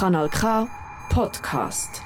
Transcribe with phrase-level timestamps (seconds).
[0.00, 0.66] Kanal K
[1.10, 2.02] Podcast.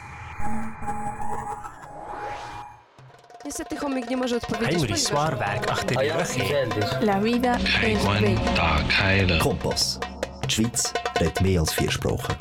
[3.45, 4.99] Niestety chomik nie może odpowiedzieć.
[4.99, 7.03] Zwaarwerk achter die rug.
[7.03, 9.39] La vida es One bella.
[9.39, 9.99] Kompass.
[10.45, 12.35] Die Schweiz redet mehr als vier Sprachen.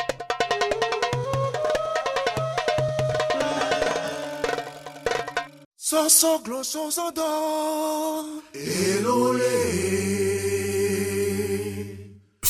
[5.77, 7.23] Soso gloso sodo.
[8.53, 9.89] Elolé.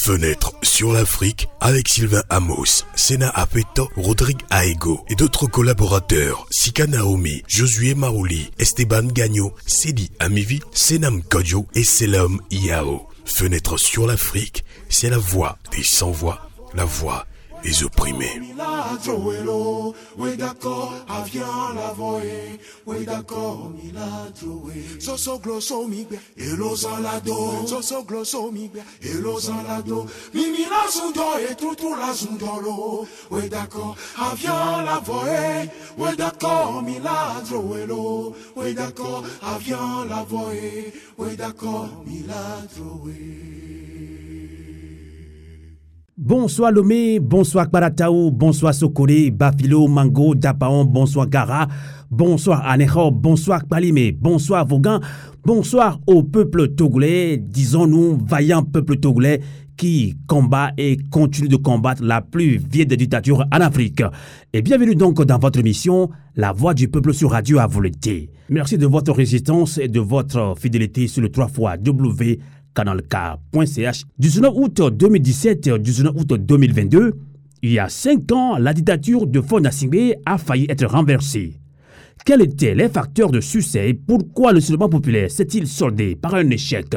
[0.09, 0.38] Fenêtre
[0.79, 7.95] sur l'Afrique avec Sylvain Amos, Sena Apeto, Rodrigue Aego et d'autres collaborateurs, Sika Naomi, Josué
[7.95, 13.09] Marouli, Esteban Gagno, Sedi Amivi, Senam Kodjo et Selam Iao.
[13.25, 17.25] Fenêtre sur l'Afrique, c'est la voix des sans-voix, la voix
[17.63, 18.39] des opprimés.
[18.39, 19.95] Milagro elo.
[20.17, 22.59] Oui d'accord, avion la voye.
[22.85, 24.99] Oui d'accord, milagro we.
[24.99, 26.19] Soso gloso migbe.
[26.37, 27.67] Elo zalado.
[27.67, 28.81] Soso gloso migbe.
[29.01, 30.05] Elo zalado.
[30.33, 33.07] Mimi la zundo et tout tout la zundolo.
[33.31, 34.99] Oui d'accord, avion la
[46.21, 51.65] Bonsoir Lomé, bonsoir Kparataou, bonsoir Sokore, Bafilo, Mango, Dapaon, bonsoir Gara,
[52.11, 54.99] bonsoir Anejo, bonsoir Kpalime, bonsoir Vaughan,
[55.45, 59.39] bonsoir au peuple togolais, disons-nous, vaillant peuple togolais
[59.77, 64.03] qui combat et continue de combattre la plus vieille des dictatures en Afrique.
[64.51, 68.29] Et bienvenue donc dans votre émission La Voix du Peuple sur Radio à volonté.
[68.49, 72.39] Merci de votre résistance et de votre fidélité sur le 3 fois W
[72.73, 74.05] canalk.ch.
[74.17, 77.13] 19 août 2017, 19 août 2022,
[77.61, 81.59] il y a 5 ans, la dictature de Fona Singbe a failli être renversée.
[82.25, 86.49] Quels étaient les facteurs de succès et pourquoi le soulèvement populaire s'est-il soldé par un
[86.49, 86.95] échec?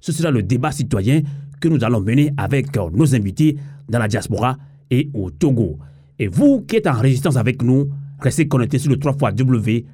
[0.00, 1.22] Ce sera le débat citoyen
[1.60, 3.56] que nous allons mener avec nos invités
[3.88, 4.56] dans la diaspora
[4.90, 5.78] et au Togo.
[6.18, 7.88] Et vous qui êtes en résistance avec nous,
[8.20, 9.86] restez connectés sur le 3 W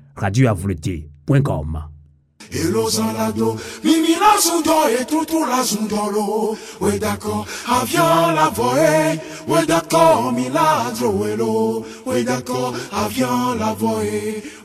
[2.51, 2.69] radioavolonté.com.
[2.69, 6.57] Elo zalado, mimi la zundo et tout tout la zundolo.
[6.81, 8.53] Oui d'accord, avion la.
[9.47, 11.85] Oui d'accord, milagro elo.
[12.07, 13.77] Oui d'accord, avion la.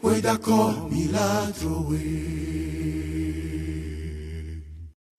[0.03, 2.43] Oui d'accord, milagro we.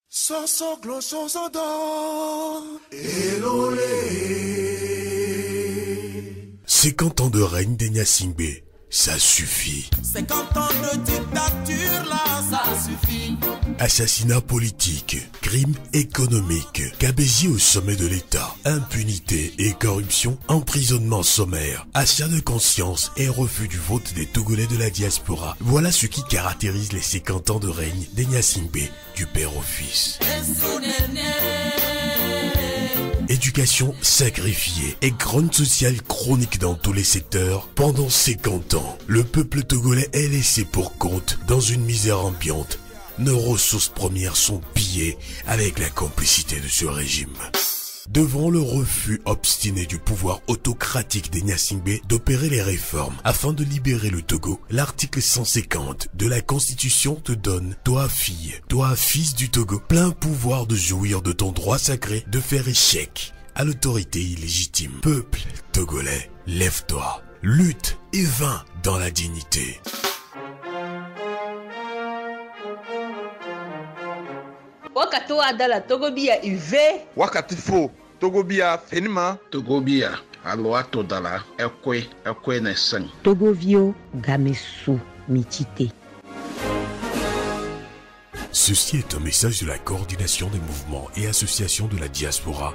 [0.09, 2.79] Soso gloso sodo.
[2.91, 4.25] Elolé.
[6.65, 7.89] 50 ans de règne des
[8.89, 9.89] ça suffit.
[10.01, 13.35] 50 ans de dictature là, ça suffit.
[13.79, 22.27] Assassinat politique, crimes économiques, cabésie au sommet de l'État, impunité et corruption, emprisonnement sommaire, achat
[22.27, 25.57] de conscience et refus du vote des Togolais de la diaspora.
[25.59, 28.77] Voilà ce qui caractérise les 50 ans de règne des Nyasingbe,
[29.15, 30.19] du père au fils.
[33.27, 37.67] Éducation sacrifiée et grande sociale chronique dans tous les secteurs.
[37.73, 42.77] Pendant 50 ans, le peuple togolais est laissé pour compte dans une misère ambiante.
[43.17, 47.33] Nos ressources premières sont pillées avec la complicité de ce régime.
[48.09, 54.09] Devant le refus obstiné du pouvoir autocratique des Nyasingbe d'opérer les réformes afin de libérer
[54.09, 59.79] le Togo, l'article 150 de la Constitution te donne, toi fille, toi fils du Togo,
[59.79, 64.99] plein pouvoir de jouir de ton droit sacré de faire échec à l'autorité illégitime.
[65.01, 65.41] Peuple
[65.71, 69.79] togolais, lève-toi, lutte et vain dans la dignité.
[74.95, 77.05] Wakati wa da la togo bi ya ive.
[77.15, 79.37] Wakati fo togo bia fenima.
[79.49, 85.91] Togo bia alo ato da la ekwe ekwe na sɛn togovio gamesu mitite
[88.51, 92.73] Ceci est un message de la coordination des mouvements et associations de la diaspora.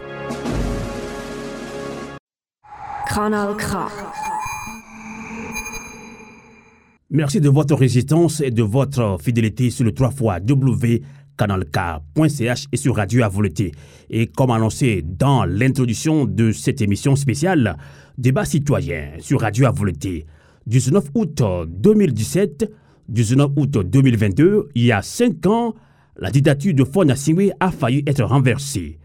[7.09, 11.03] Merci de votre résistance et de votre fidélité sur le 3 fois W
[11.41, 13.73] canalk.ch et sur Radio à volonté.
[14.11, 17.79] Et comme annoncé dans l'introduction de cette émission spéciale,
[18.19, 20.27] débat citoyen sur Radio à volonté,
[20.67, 22.71] 19 août 2017,
[23.09, 25.75] 19 août 2022, il y a 5 ans,
[26.19, 28.99] la dictature de Fona Singwe a failli être renversée.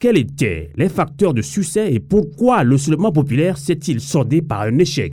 [0.00, 4.78] Quels étaient les facteurs de succès et pourquoi le soulèvement populaire s'est-il soldé par un
[4.78, 5.12] échec?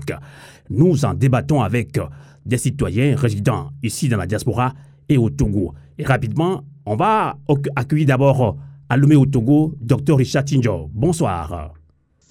[0.69, 1.99] Nous en débattons avec
[2.45, 4.73] des citoyens résidant ici dans la diaspora
[5.09, 5.73] et au Togo.
[5.97, 7.37] Et rapidement, on va
[7.75, 8.57] accueillir d'abord
[8.87, 10.89] à Lomé au Togo, Dr Richard Tinjo.
[10.93, 11.73] Bonsoir.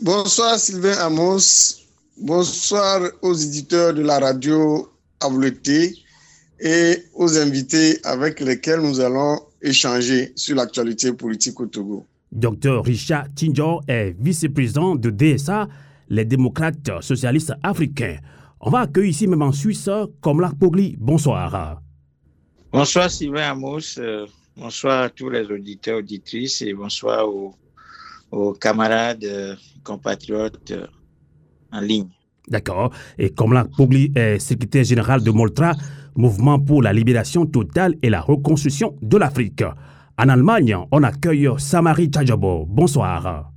[0.00, 1.76] Bonsoir Sylvain Amos.
[2.20, 4.88] Bonsoir aux éditeurs de la radio
[5.20, 5.94] Avleté
[6.60, 12.06] et aux invités avec lesquels nous allons échanger sur l'actualité politique au Togo.
[12.32, 15.68] Dr Richard Tinjo est vice-président de DSA
[16.08, 18.18] les démocrates socialistes africains.
[18.60, 19.88] On va accueillir ici même en Suisse
[20.20, 20.96] Komla Pogli.
[20.98, 21.80] Bonsoir.
[22.70, 29.56] Bonsoir Sylvain Amos, euh, bonsoir à tous les auditeurs, auditrices et bonsoir aux, camarades, euh,
[29.82, 30.86] compatriotes euh,
[31.72, 32.10] en ligne.
[32.46, 32.92] D'accord.
[33.16, 35.72] Et Pogli est secrétaire général de Moltra,
[36.14, 39.62] Mouvement pour la libération totale et la reconstruction de l'Afrique.
[40.18, 42.66] En Allemagne, on accueille Samari Tchadjabo.
[42.66, 43.50] Bonsoir.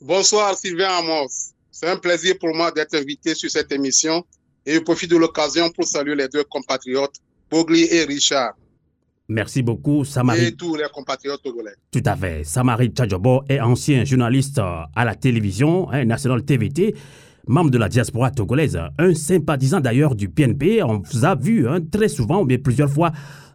[0.00, 1.52] Bonsoir Sylvain Amos.
[1.70, 4.24] C'est un plaisir pour moi d'être invité sur cette émission
[4.64, 8.54] et je profite de l'occasion pour saluer les deux compatriotes, Pogli et Richard.
[9.28, 10.44] Merci beaucoup, Samari.
[10.44, 11.74] Et tous les compatriotes togolais.
[11.90, 12.44] Tout à fait.
[12.44, 16.94] Samari Tchadjobo est ancien journaliste à la télévision, hein, National TVT,
[17.46, 20.82] membre de la diaspora togolaise, un sympathisant d'ailleurs du PNP.
[20.82, 23.12] On vous a vu hein, très souvent, ou bien plusieurs fois,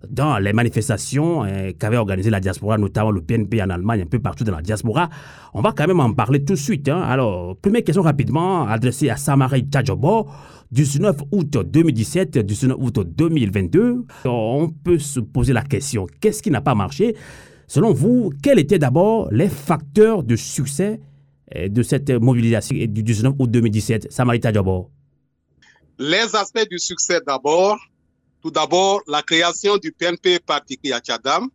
[0.09, 4.19] dans les manifestations hein, qu'avait organisées la diaspora, notamment le PNP en Allemagne, un peu
[4.19, 5.09] partout dans la diaspora.
[5.53, 6.87] On va quand même en parler tout de suite.
[6.87, 10.27] Alors, première question rapidement adressée à Samari Tchadjobo.
[10.71, 16.61] 19 août 2017, 19 août 2022, on peut se poser la question, qu'est-ce qui n'a
[16.61, 17.13] pas marché?
[17.67, 21.01] Selon vous, quels étaient d'abord les facteurs de succès
[21.55, 24.89] de cette mobilisation du 19 août 2017 Samarita Djabo
[25.99, 27.79] Les aspects du succès d'abord,
[28.41, 31.49] tout d'abord la création du PNP Parti Tchadam,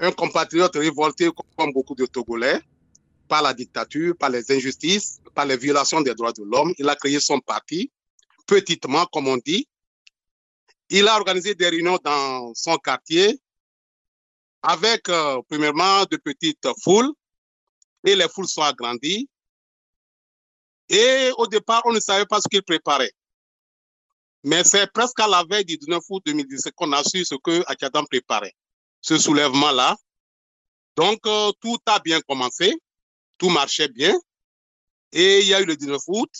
[0.00, 2.60] un compatriote révolté comme beaucoup de Togolais,
[3.28, 6.72] par la dictature, par les injustices, par les violations des droits de l'homme.
[6.78, 7.90] Il a créé son parti,
[8.46, 9.66] petitement, comme on dit.
[10.90, 13.40] Il a organisé des réunions dans son quartier
[14.62, 17.12] avec, euh, premièrement, de petites foules,
[18.06, 19.28] et les foules sont agrandies.
[20.88, 23.12] Et au départ, on ne savait pas ce qu'il préparait.
[24.44, 27.62] Mais c'est presque à la veille du 19 août 2017 qu'on a su ce que
[27.66, 28.54] Achadam préparait,
[29.02, 29.96] ce soulèvement-là.
[30.96, 32.74] Donc, euh, tout a bien commencé
[33.38, 34.18] tout marchait bien.
[35.12, 36.30] Et il y a eu le 19 août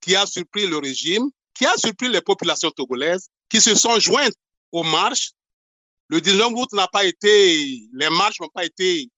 [0.00, 4.34] qui a surpris le régime, qui a surpris les populations togolaises qui se sont jointes
[4.72, 5.32] aux marches.
[6.08, 9.08] Le 19 août n'a pas été, les marches n'ont pas été,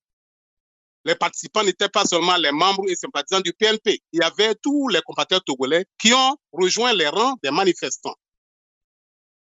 [1.04, 4.00] les participants n'étaient pas seulement les membres et sympathisants du PNP.
[4.12, 8.14] Il y avait tous les compatriotes togolais qui ont rejoint les rangs des manifestants.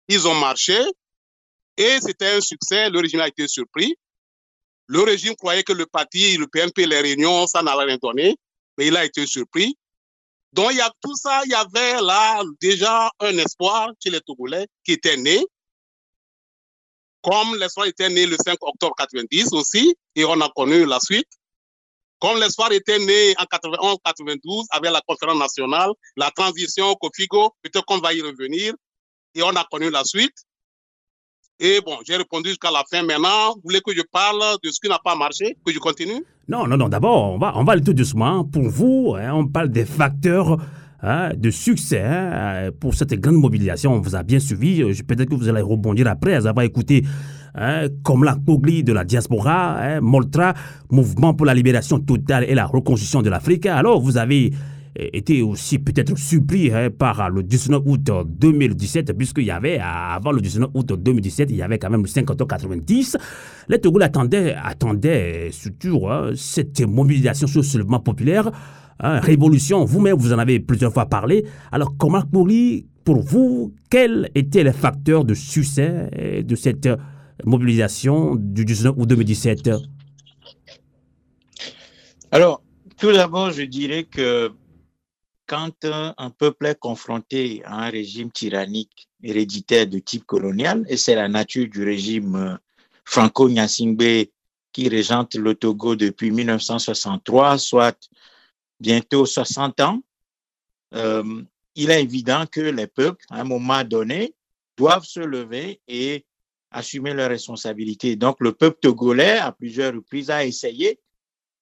[0.08, 0.78] Ils ont marché
[1.76, 2.88] et c'était un succès.
[2.90, 3.96] Le régime a été surpris.
[4.86, 8.36] Le régime croyait que le parti, le PNP, les réunions, ça n'allait rien donner,
[8.76, 9.76] mais il a été surpris.
[10.52, 14.20] Donc, il y a tout ça, il y avait là déjà un espoir chez les
[14.20, 15.44] Togolais qui était né.
[17.24, 21.28] Comme l'espoir était né le 5 octobre 90 aussi, et on a connu la suite.
[22.20, 27.98] Comme l'espoir était né en 91-92 avec la conférence nationale, la transition Kofigo, peut-être qu'on
[27.98, 28.74] va y revenir,
[29.34, 30.34] et on a connu la suite.
[31.58, 33.02] Et bon, j'ai répondu jusqu'à la fin.
[33.02, 36.24] Maintenant, vous voulez que je parle de ce qui n'a pas marché, que je continue?
[36.46, 36.88] Non, non, non.
[36.88, 38.44] D'abord, on va, on va aller tout doucement.
[38.44, 40.58] Pour vous, hein, on parle des facteurs
[41.04, 43.92] hein, de succès hein, pour cette grande mobilisation.
[43.92, 44.82] On vous a bien suivi.
[45.02, 47.04] Peut-être que vous allez rebondir après avoir écouté
[48.02, 50.54] comme la Pogli de la diaspora, Moltra,
[50.90, 53.66] Mouvement pour la libération totale et la reconstruction de l'Afrique.
[53.66, 54.50] Alors, vous avez
[54.96, 60.40] était aussi peut-être surpris hein, par le 19 août 2017, puisqu'il y avait, avant le
[60.40, 63.16] 19 août 2017, il y avait quand même le 50-90.
[63.68, 68.50] Les Togolais attendaient, attendaient surtout hein, cette mobilisation sur le soulèvement populaire,
[69.00, 69.84] hein, révolution.
[69.84, 71.46] Vous-même, vous en avez plusieurs fois parlé.
[71.72, 72.48] Alors, comment pour,
[73.04, 76.88] pour vous, quels étaient les facteurs de succès euh, de cette
[77.44, 79.70] mobilisation du 19 août 2017
[82.30, 82.62] Alors,
[82.98, 84.52] tout d'abord, je dirais que
[85.46, 91.14] quand un peuple est confronté à un régime tyrannique héréditaire de type colonial, et c'est
[91.14, 92.56] la nature du régime euh,
[93.04, 94.26] franco-nyasingbe
[94.72, 97.96] qui régente le Togo depuis 1963, soit
[98.80, 100.02] bientôt 60 ans,
[100.94, 101.42] euh,
[101.74, 104.34] il est évident que les peuples, à un moment donné,
[104.76, 106.24] doivent se lever et
[106.70, 108.16] assumer leurs responsabilités.
[108.16, 110.98] Donc le peuple togolais, à plusieurs reprises, a essayé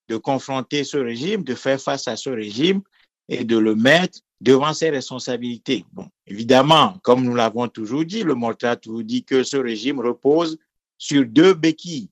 [0.09, 2.81] de confronter ce régime, de faire face à ce régime
[3.29, 5.85] et de le mettre devant ses responsabilités.
[5.93, 10.57] Bon, évidemment, comme nous l'avons toujours dit, le Mortat vous dit que ce régime repose
[10.97, 12.09] sur deux béquilles,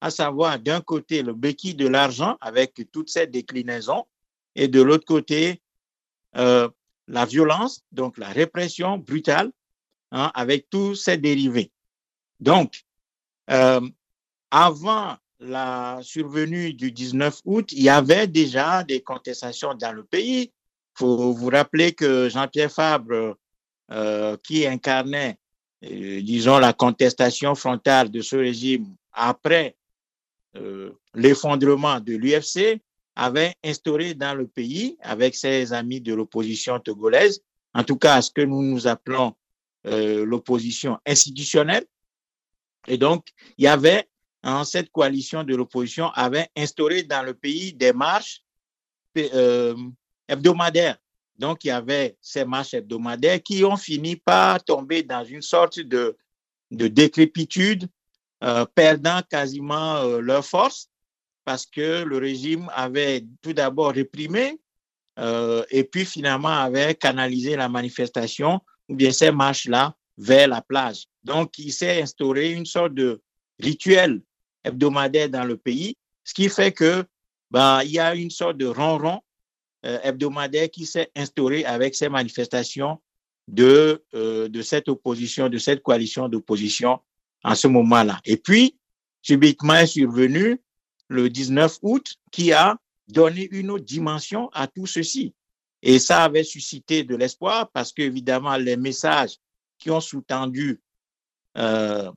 [0.00, 4.04] à savoir d'un côté le béquille de l'argent avec toutes ses déclinaisons
[4.58, 5.62] et de l'autre côté
[6.36, 6.68] euh,
[7.06, 9.50] la violence, donc la répression brutale
[10.10, 11.70] hein, avec tous ses dérivés.
[12.40, 12.84] Donc,
[13.50, 13.80] euh,
[14.50, 20.50] avant la survenue du 19 août, il y avait déjà des contestations dans le pays.
[20.50, 23.36] Il faut vous rappeler que Jean-Pierre Fabre,
[23.92, 25.38] euh, qui incarnait,
[25.80, 29.76] disons, la contestation frontale de ce régime après
[31.14, 32.80] l'effondrement de l'UFC,
[33.18, 37.42] avait instauré dans le pays, avec ses amis de l'opposition togolaise,
[37.74, 39.34] en tout cas ce que nous nous appelons
[39.86, 41.84] euh, l'opposition institutionnelle.
[42.86, 43.26] Et donc,
[43.58, 44.08] il y avait,
[44.44, 48.44] hein, cette coalition de l'opposition avait instauré dans le pays des marches
[49.16, 49.74] euh,
[50.28, 50.98] hebdomadaires.
[51.36, 55.80] Donc, il y avait ces marches hebdomadaires qui ont fini par tomber dans une sorte
[55.80, 56.16] de,
[56.70, 57.88] de décrépitude,
[58.44, 60.87] euh, perdant quasiment leur force
[61.48, 64.60] parce que le régime avait tout d'abord réprimé
[65.18, 71.06] euh, et puis finalement avait canalisé la manifestation ou bien ces marches-là vers la plage.
[71.24, 73.22] Donc, il s'est instauré une sorte de
[73.58, 74.20] rituel
[74.62, 77.02] hebdomadaire dans le pays, ce qui fait que
[77.50, 79.22] ben, il y a une sorte de ronron
[79.86, 83.00] euh, hebdomadaire qui s'est instauré avec ces manifestations
[83.46, 87.00] de, euh, de cette opposition, de cette coalition d'opposition
[87.42, 88.20] en ce moment-là.
[88.26, 88.76] Et puis,
[89.22, 90.60] subitement est survenu
[91.08, 92.76] le 19 août qui a
[93.08, 95.34] donné une autre dimension à tout ceci.
[95.82, 99.36] Et ça avait suscité de l'espoir parce qu'évidemment, les messages
[99.78, 100.80] qui ont sous-tendu
[101.56, 102.10] euh,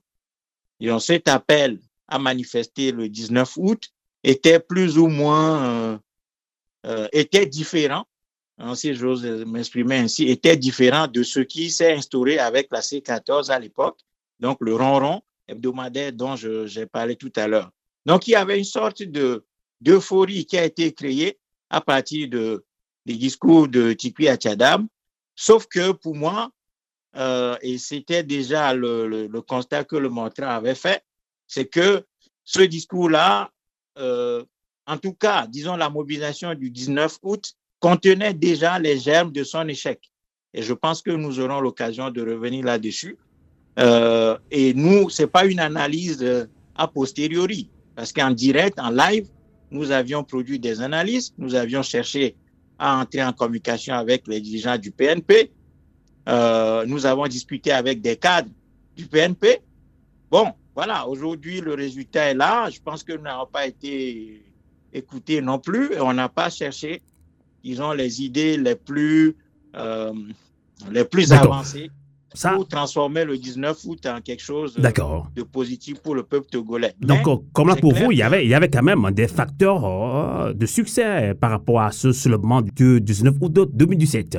[0.98, 3.90] cet appel à manifester le 19 août
[4.24, 5.98] étaient plus ou moins euh,
[6.86, 8.06] euh, étaient différents,
[8.58, 13.50] hein, si j'ose m'exprimer ainsi, étaient différents de ce qui s'est instauré avec la C14
[13.50, 14.00] à l'époque,
[14.40, 17.70] donc le ronron hebdomadaire dont j'ai parlé tout à l'heure.
[18.06, 19.44] Donc, il y avait une sorte de
[19.80, 22.64] d'euphorie qui a été créée à partir de,
[23.04, 24.86] des discours de Tikwi Achadam,
[25.34, 26.50] sauf que pour moi,
[27.16, 31.02] euh, et c'était déjà le, constat que le Montra avait fait,
[31.46, 32.04] c'est que
[32.44, 33.50] ce discours-là,
[33.98, 34.44] euh,
[34.86, 39.66] en tout cas, disons la mobilisation du 19 août, contenait déjà les germes de son
[39.68, 40.10] échec.
[40.54, 43.18] Et je pense que nous aurons l'occasion de revenir là-dessus.
[43.78, 49.28] Euh, et nous, c'est pas une analyse a posteriori, parce qu'en direct, en live,
[49.70, 52.36] nous avions produit des analyses, nous avions cherché
[52.78, 55.50] à entrer en communication avec les dirigeants du PNP,
[56.28, 58.50] euh, nous avons discuté avec des cadres
[58.96, 59.60] du PNP.
[60.30, 62.70] Bon, voilà, aujourd'hui, le résultat est là.
[62.70, 64.42] Je pense que nous n'avons pas été
[64.92, 67.02] écoutés non plus et on n'a pas cherché,
[67.64, 69.36] disons, les idées les plus,
[69.74, 70.12] euh,
[70.90, 71.90] les plus avancées
[72.34, 72.52] ça...
[72.52, 76.94] pour transformer le 19 août en quelque chose de positif pour le peuple togolais.
[77.00, 79.28] Donc, Mais, comme là, pour vous, il y, avait, il y avait quand même des
[79.28, 84.38] facteurs euh, de succès par rapport à ce soulèvement du 19 août 2017.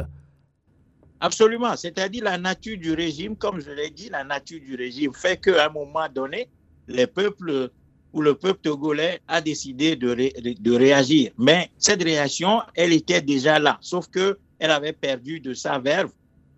[1.19, 1.75] Absolument.
[1.77, 5.67] C'est-à-dire la nature du régime, comme je l'ai dit, la nature du régime fait qu'à
[5.67, 6.49] un moment donné,
[6.87, 7.69] les peuples
[8.11, 11.31] ou le peuple togolais a décidé de, ré, de, de, réagir.
[11.37, 16.11] Mais cette réaction, elle était déjà là, sauf que elle avait perdu de sa verve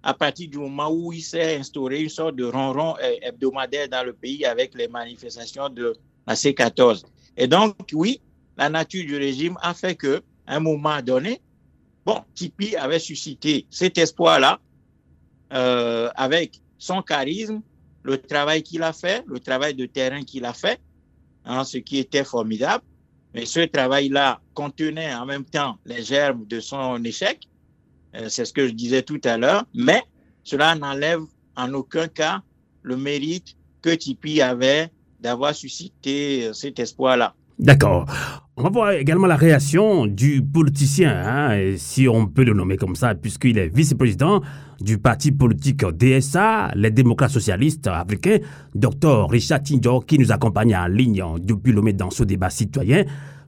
[0.06, 4.14] à partir du moment où il s'est instauré une sorte de ronron hebdomadaire dans le
[4.14, 7.04] pays avec les manifestations de la C14.
[7.36, 8.22] Et donc, oui,
[8.56, 11.42] la nature du régime a fait que, un moment donné,
[12.06, 14.60] Bon, Tipi avait suscité cet espoir-là
[15.54, 17.62] euh, avec son charisme,
[18.04, 20.80] le travail qu'il a fait, le travail de terrain qu'il a fait,
[21.46, 22.84] hein, ce qui était formidable.
[23.34, 27.48] Mais ce travail-là contenait en même temps les germes de son échec.
[28.16, 29.66] Euh, C'est ce que je disais tout à l'heure.
[29.74, 30.02] Mais
[30.44, 31.22] cela n'enlève
[31.56, 32.42] en aucun cas
[32.82, 37.34] le mérite que Tipi avait d'avoir suscité euh, cet espoir-là.
[37.58, 38.06] D'accord.
[38.58, 42.96] On va voir également la réaction du politicien, hein, si on peut le nommer comme
[42.96, 44.42] ça, puisqu'il est vice-président
[44.80, 48.40] du parti politique DSA, les démocrates socialistes africains,
[48.74, 53.04] Dr Richard Tinjo, qui nous accompagne en ligne depuis le dans ce débat citoyen.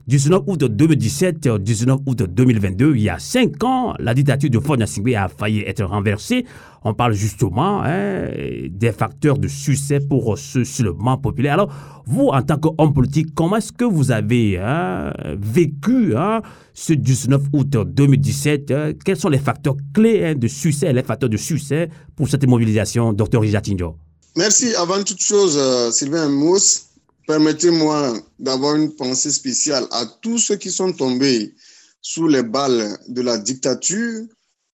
[0.08, 4.86] 19 août 2017, 19 août 2022, il y a cinq ans, la dictature de Fona
[4.86, 6.46] a failli être renversée.
[6.82, 8.30] On parle justement hein,
[8.70, 11.52] des facteurs de succès pour ce soulèvement populaire.
[11.52, 11.70] Alors,
[12.06, 16.40] vous, en tant qu'homme politique, comment est-ce que vous avez hein, vécu hein,
[16.72, 18.92] ce 19 août 2017 hein?
[19.04, 23.42] Quels sont les facteurs clés de succès, les facteurs de succès pour cette mobilisation, Dr
[23.42, 23.96] Rijatinjo
[24.38, 24.74] Merci.
[24.76, 26.87] Avant toute chose, euh, Sylvain Mousse,
[27.28, 31.54] Permettez-moi d'avoir une pensée spéciale à tous ceux qui sont tombés
[32.00, 34.24] sous les balles de la dictature,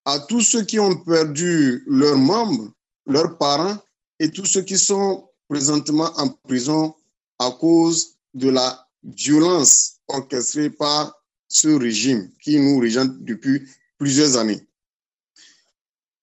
[0.04, 2.70] à tous ceux qui ont perdu leurs membres,
[3.06, 3.76] leurs parents
[4.20, 6.94] et tous ceux qui sont présentement en prison
[7.40, 11.12] à cause de la violence orchestrée par
[11.48, 13.68] ce régime qui nous régente depuis
[13.98, 14.64] plusieurs années.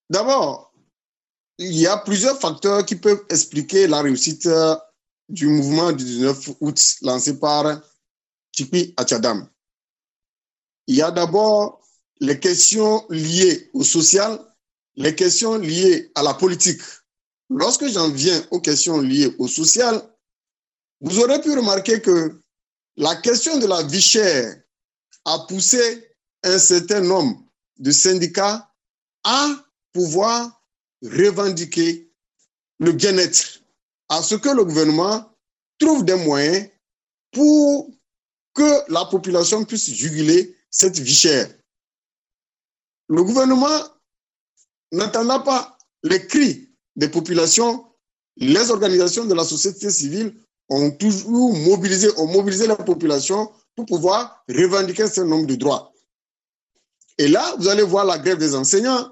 [0.10, 0.74] D'abord,
[1.58, 4.48] il y a plusieurs facteurs qui peuvent expliquer la réussite
[5.32, 7.82] du mouvement du 19 août lancé par
[8.56, 9.48] Chipi Achadam.
[10.88, 11.82] Il y a d'abord
[12.20, 14.40] les questions liées au social,
[14.96, 16.82] les questions liées à la politique.
[17.50, 20.02] Lorsque j'en viens aux questions liées au social,
[21.02, 22.42] vous aurez pu remarquer que
[22.98, 24.62] la question de la vie chère
[25.26, 26.08] a poussé
[26.44, 27.44] un certain nombre
[27.80, 28.72] de syndicats
[29.24, 29.50] à
[29.94, 30.62] pouvoir
[31.04, 32.12] revendiquer
[32.80, 33.61] le bien-être,
[34.12, 35.26] à ce que le gouvernement
[35.80, 36.68] trouve des moyens
[37.32, 37.90] pour
[38.54, 41.50] que la population puisse juguler cette vie chère.
[43.08, 43.80] Le gouvernement,
[44.92, 47.88] n'entendant pas les cris des populations,
[48.36, 50.36] les organisations de la société civile
[50.68, 55.94] ont toujours mobilisé, ont mobilisé la population pour pouvoir revendiquer ce nombre de droits.
[57.18, 59.10] Et là, vous allez voir la grève des enseignants,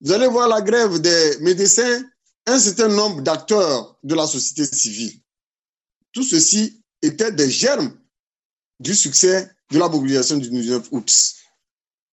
[0.00, 2.04] vous allez voir la grève des médecins,
[2.46, 5.20] un certain nombre d'acteurs de la société civile.
[6.12, 7.98] Tout ceci était des germes
[8.80, 11.12] du succès de la mobilisation du 19 août.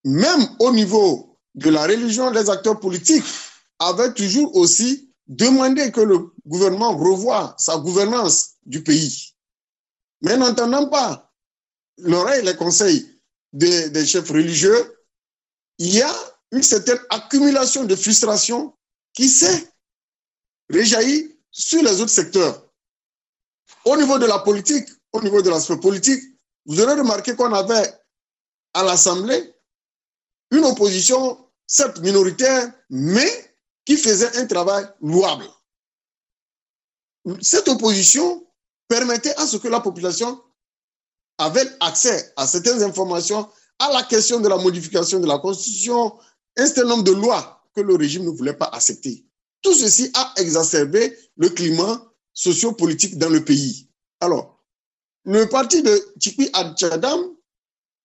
[0.06, 3.24] Même au niveau de la religion, les acteurs politiques
[3.80, 9.36] avaient toujours aussi demandé que le gouvernement revoie sa gouvernance du pays.
[10.22, 11.32] Mais n'entendant pas
[11.98, 13.20] l'oreille et les conseils
[13.54, 14.98] des, des chefs religieux,
[15.78, 16.14] il y a
[16.52, 18.76] une certaine accumulation de frustration
[19.14, 19.73] qui s'est
[20.74, 22.70] réjaillie sur les autres secteurs.
[23.86, 26.22] Au niveau de la politique, au niveau de l'aspect politique,
[26.66, 27.94] vous aurez remarqué qu'on avait
[28.74, 29.54] à l'Assemblée
[30.52, 35.46] une opposition, certes minoritaire, mais qui faisait un travail louable.
[37.42, 38.46] Cette opposition
[38.88, 40.42] permettait à ce que la population
[41.38, 43.50] avait accès à certaines informations,
[43.80, 46.18] à la question de la modification de la Constitution,
[46.58, 49.26] un certain nombre de lois que le régime ne voulait pas accepter.
[49.64, 53.90] Tout ceci a exacerbé le climat sociopolitique dans le pays.
[54.20, 54.64] Alors,
[55.26, 57.36] le parti de Chikwi Adjadam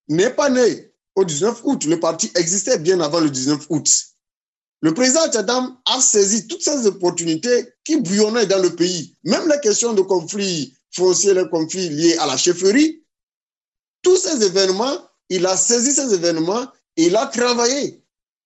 [0.07, 1.83] n'est pas né au 19 août.
[1.85, 3.89] Le parti existait bien avant le 19 août.
[4.81, 9.17] Le président Adjadam a saisi toutes ces opportunités qui bouillonnaient dans le pays.
[9.25, 13.03] Même les questions de conflits fonciers, les conflits liés à la chefferie,
[14.01, 14.97] tous ces événements,
[15.27, 18.01] il a saisi ces événements et il a travaillé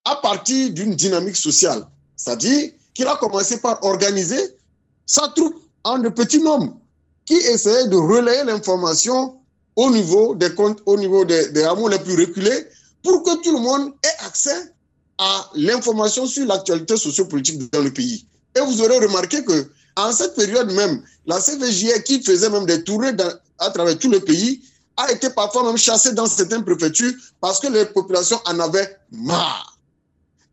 [0.05, 1.87] à partir d'une dynamique sociale.
[2.15, 4.57] C'est-à-dire qu'il a commencé par organiser
[5.05, 6.77] sa troupe en de petits nombres
[7.25, 9.37] qui essayaient de relayer l'information
[9.75, 12.67] au niveau des comptes, au niveau des, des hameaux les plus reculés
[13.01, 14.73] pour que tout le monde ait accès
[15.17, 18.25] à l'information sur l'actualité sociopolitique dans le pays.
[18.55, 22.83] Et vous aurez remarqué que en cette période même, la CVJE qui faisait même des
[22.83, 23.11] tournées
[23.59, 24.61] à travers tout le pays
[24.97, 29.77] a été parfois même chassée dans certaines préfectures parce que les populations en avaient marre.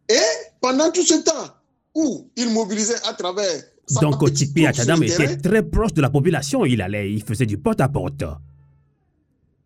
[0.09, 0.19] Et
[0.61, 1.49] pendant tout ce temps
[1.95, 3.63] où il mobilisait à travers
[4.01, 6.65] donc Otipi Achadam était très proche de la population.
[6.65, 8.25] Il allait, il faisait du porte-à-porte.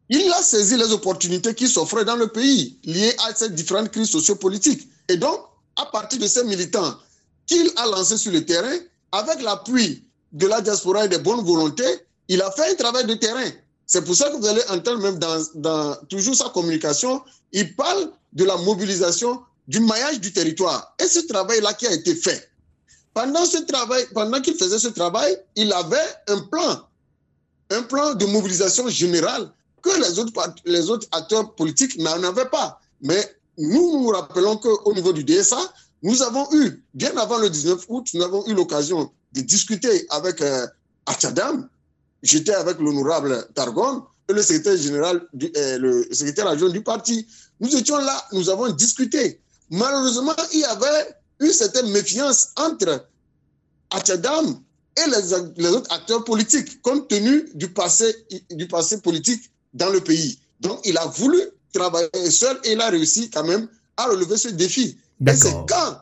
[0.08, 4.10] Il a saisi les opportunités qui s'offraient dans le pays liées à ces différentes crises
[4.10, 4.88] sociopolitiques.
[5.08, 5.38] Et donc,
[5.76, 6.94] à partir de ces militants
[7.46, 8.76] qu'il a lancés sur le terrain,
[9.12, 13.14] avec l'appui de la diaspora et des bonnes volontés, il a fait un travail de
[13.14, 13.50] terrain.
[13.86, 18.10] C'est pour ça que vous allez entendre même dans, dans toujours sa communication, il parle
[18.32, 20.94] de la mobilisation du maillage du territoire.
[20.98, 22.50] Et ce travail-là qui a été fait,
[23.12, 25.96] pendant ce travail, pendant qu'il faisait ce travail, il avait
[26.28, 26.80] un plan,
[27.70, 29.50] un plan de mobilisation générale
[29.82, 30.32] que les autres,
[30.64, 32.80] les autres acteurs politiques n'en avaient pas.
[33.02, 35.58] Mais nous nous rappelons qu'au niveau du DSA,
[36.02, 40.40] nous avons eu, bien avant le 19 août, nous avons eu l'occasion de discuter avec
[40.42, 40.66] euh,
[41.06, 41.68] Achadam.
[42.22, 47.26] J'étais avec l'honorable Targon et le secrétaire général, euh, le secrétaire adjoint du parti.
[47.60, 49.40] Nous étions là, nous avons discuté.
[49.70, 53.06] Malheureusement, il y avait une certaine méfiance entre
[53.90, 54.60] Achadam
[54.96, 58.14] et les, les, autres acteurs politiques, compte tenu du passé,
[58.50, 60.38] du passé politique dans le pays.
[60.60, 61.40] Donc, il a voulu
[61.72, 64.96] travailler seul et il a réussi quand même à relever ce défi.
[65.26, 65.98] Et c'est quand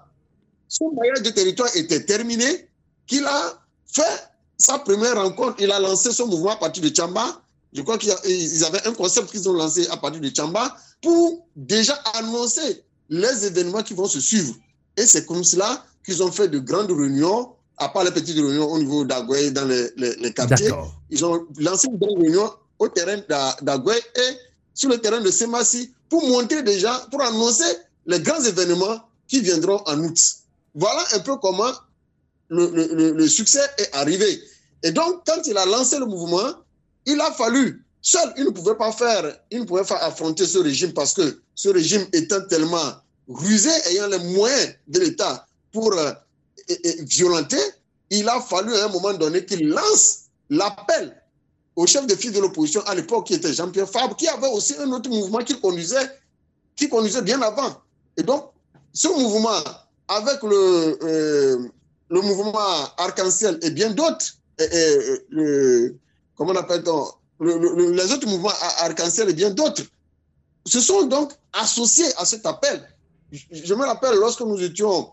[0.68, 2.68] son maillage de territoire était terminé
[3.06, 5.56] qu'il a fait sa première rencontre.
[5.60, 7.42] Il a lancé son mouvement à partir de Chamba.
[7.72, 11.94] Je crois qu'ils avaient un concept qu'ils ont lancé à partir de Chamba pour déjà
[12.14, 14.54] annoncer les événements qui vont se suivre.
[14.96, 18.70] Et c'est comme cela qu'ils ont fait de grandes réunions, à part les petites réunions
[18.72, 20.72] au niveau d'Agoué, dans les, les, les quartiers.
[21.10, 23.18] Ils ont lancé une grande réunion au terrain
[23.60, 24.30] d'Agoué et
[24.72, 27.70] sur le terrain de Semassi pour montrer déjà, pour annoncer
[28.06, 28.98] les grands événements
[29.28, 30.18] qui viendront en août.
[30.74, 31.70] Voilà un peu comment
[32.48, 34.42] le, le, le, succès est arrivé.
[34.82, 36.50] Et donc, quand il a lancé le mouvement,
[37.04, 40.58] il a fallu, seul, il ne pouvait pas faire, il ne pouvait pas affronter ce
[40.58, 42.92] régime parce que ce régime étant tellement
[43.28, 46.12] rusé, ayant les moyens de l'État pour euh,
[46.68, 47.62] et, et violenter,
[48.10, 51.16] il a fallu à un moment donné qu'il lance l'appel
[51.76, 54.74] au chef de file de l'opposition à l'époque, qui était Jean-Pierre Fabre, qui avait aussi
[54.78, 56.10] un autre mouvement qu'il conduisait,
[56.76, 57.80] qui conduisait bien avant.
[58.16, 58.50] Et donc,
[58.92, 59.62] ce mouvement,
[60.08, 61.68] avec le, euh,
[62.10, 62.52] mouvement
[62.98, 64.26] arc-en-ciel et bien d'autres,
[64.58, 65.96] le,
[66.36, 67.06] comment on appelle-t-on,
[67.42, 69.82] le, les autres mouvements arc-en-ciel et bien d'autres,
[70.64, 72.88] se sont donc associés à cet appel.
[73.50, 75.10] Je, me rappelle lorsque nous étions,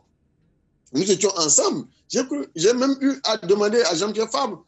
[0.93, 1.87] nous étions ensemble,
[2.55, 4.63] j'ai même eu à demander à Jean-Pierre Fabre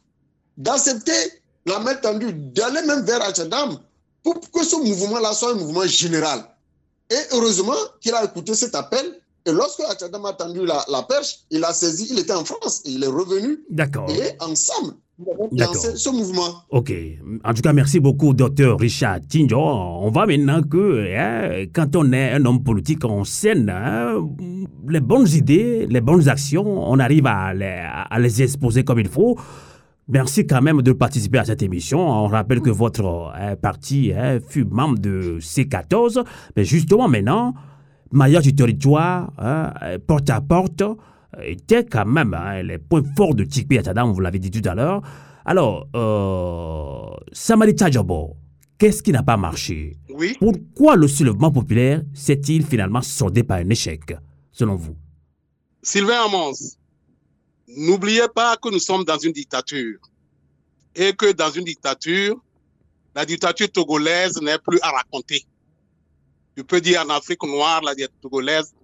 [0.56, 3.78] d'accepter la main tendue, d'aller même vers Achadam
[4.22, 6.44] pour que ce mouvement-là soit un mouvement général.
[7.10, 9.20] Et heureusement qu'il a écouté cet appel.
[9.44, 12.82] Et lorsque Achadam a tendu la, la, perche, il a saisi, il était en France,
[12.84, 13.58] il est revenu.
[13.70, 14.08] D'accord.
[14.08, 14.94] Et ensemble,
[15.52, 16.62] lancé ce mouvement.
[16.70, 16.92] Ok.
[17.44, 19.58] En tout cas, merci beaucoup, docteur Richard Tinjo.
[19.58, 24.14] On va maintenant que, hein, quand on est un homme politique en scène, hein,
[24.88, 29.08] les bonnes idées, les bonnes actions, on arrive à les, à les exposer comme il
[29.08, 29.36] faut.
[30.08, 32.00] Merci quand même de participer à cette émission.
[32.00, 34.12] On rappelle que votre hein, parti
[34.48, 36.24] fut membre de C14.
[36.56, 37.54] Mais justement, maintenant,
[38.12, 39.72] maillage du territoire, hein,
[40.06, 40.82] porte à porte,
[41.42, 45.02] était quand même les points forts de Tikpi Atadam, vous l'avez dit tout à l'heure.
[45.44, 47.74] Alors, euh, Samari
[48.78, 49.96] qu'est-ce qui n'a pas marché?
[50.10, 50.36] Oui.
[50.38, 54.14] Pourquoi le soulèvement populaire s'est-il finalement soldé par un échec,
[54.52, 54.96] selon vous?
[55.82, 56.52] Sylvain Amons,
[57.76, 59.98] N'oubliez pas que nous sommes dans une dictature
[60.94, 62.36] et que dans une dictature,
[63.14, 65.44] la dictature togolaise n'est plus à raconter.
[66.56, 68.74] Je peux dire en Afrique noire, la dictature togolaise,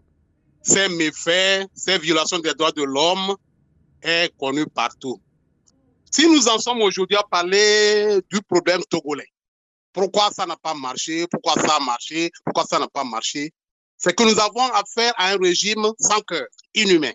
[0.63, 3.37] ses méfaits, ses violations des droits de l'homme
[4.03, 5.21] est connue partout.
[6.11, 9.29] Si nous en sommes aujourd'hui à parler du problème togolais,
[9.93, 13.53] pourquoi ça n'a pas marché, pourquoi ça a marché, pourquoi ça n'a pas marché,
[13.97, 17.13] c'est que nous avons affaire à un régime sans cœur, inhumain.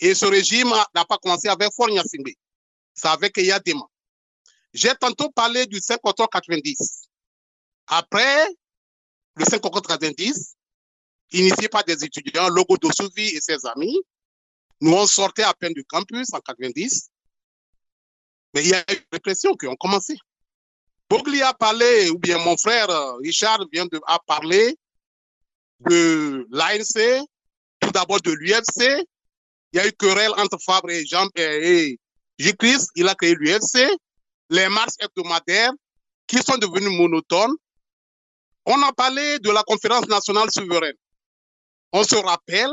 [0.00, 2.34] Et ce régime n'a pas commencé avec Fornia Singbe.
[2.94, 3.84] C'est avec Yadema.
[4.72, 7.08] J'ai tantôt parlé du 5 octobre 90.
[7.86, 8.48] Après
[9.36, 10.56] le 5 octobre 90,
[11.32, 14.00] initié par des étudiants, Logo Dosuvi et ses amis,
[14.80, 17.10] nous on sortait à peine du campus en 90.
[18.54, 20.16] Mais il y a eu des répressions qui ont commencé.
[21.08, 24.76] Bogli a parlé, ou bien mon frère Richard vient de a parlé
[25.80, 27.26] de l'ANC,
[27.80, 29.04] tout d'abord de l'UFC,
[29.74, 31.98] il y a eu querelle entre Fabre et Jean et
[32.38, 32.86] J-Chris.
[32.94, 33.90] Il a créé l'UFC.
[34.48, 35.72] Les marches hebdomadaires
[36.28, 37.56] qui sont devenues monotones.
[38.66, 40.96] On a parlé de la conférence nationale souveraine.
[41.92, 42.72] On se rappelle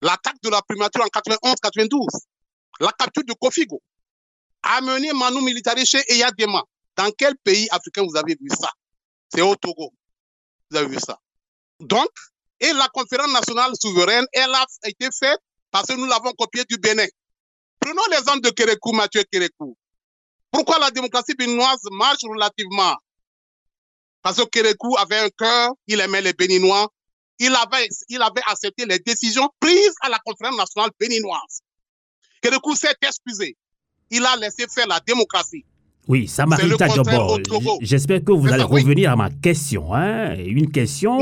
[0.00, 2.06] l'attaque de la primature en 91-92,
[2.80, 3.82] la capture de Kofigo,
[4.62, 6.62] amener Manu Militari chez Eyadema.
[6.96, 8.70] Dans quel pays africain vous avez vu ça?
[9.34, 9.92] C'est au Togo.
[10.70, 11.18] Vous avez vu ça.
[11.80, 12.10] Donc,
[12.60, 16.76] et la conférence nationale souveraine, elle a été faite parce que nous l'avons copié du
[16.76, 17.06] Bénin.
[17.80, 19.76] Prenons l'exemple de Kérékou, Mathieu Kérékou.
[20.50, 22.96] Pourquoi la démocratie béninoise marche relativement?
[24.22, 26.88] Parce que Kérékou avait un cœur, il aimait les Béninois,
[27.38, 31.62] il avait, il avait accepté les décisions prises à la conférence nationale béninoise.
[32.40, 33.56] Kérékou s'est excusé.
[34.10, 35.64] Il a laissé faire la démocratie.
[36.08, 36.76] Oui, ça m'arrive
[37.80, 39.94] J'espère que vous allez revenir à ma question.
[39.94, 40.34] Hein?
[40.36, 41.18] Une question.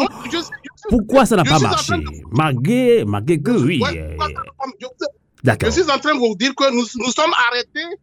[0.89, 1.95] Pourquoi ça n'a pas marché?
[2.33, 3.05] Malgré,
[3.39, 3.81] que oui.
[5.45, 5.71] D'accord.
[5.71, 7.97] Je suis en train de vous dire que nous, nous sommes arrêtés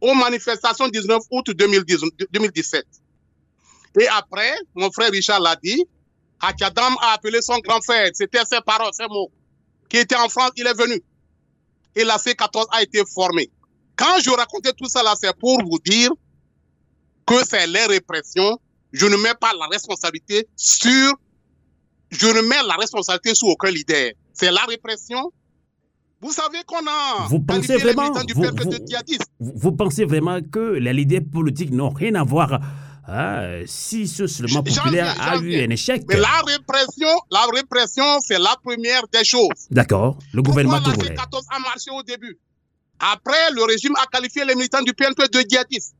[0.00, 2.84] aux manifestations 19 août 2017.
[4.00, 5.84] Et après, mon frère Richard l'a dit,
[6.40, 9.30] Hakadam a appelé son grand frère, c'était ses paroles, ses mots,
[9.88, 11.00] qui était en France, il est venu.
[11.94, 13.50] Et la C14 a été formée.
[13.96, 16.10] Quand je racontais tout ça là, c'est pour vous dire
[17.26, 18.58] que c'est les répressions.
[18.92, 21.12] Je ne mets pas la responsabilité sur,
[22.10, 24.12] je ne mets la responsabilité sur aucun leader.
[24.32, 25.32] C'est la répression.
[26.20, 28.10] Vous savez qu'on a vous pensez vraiment,
[29.38, 32.60] vous, vous, pensez vraiment que les leaders politiques n'ont rien à voir
[33.08, 36.02] hein, si ce seulement populaire a eu un échec.
[36.08, 39.66] Mais la répression, la répression, c'est la première des choses.
[39.70, 40.18] D'accord.
[40.32, 42.38] Le gouvernement Pourquoi la 14 a marché au début?
[42.98, 45.94] Après, le régime a qualifié les militants du PNP de djihadistes.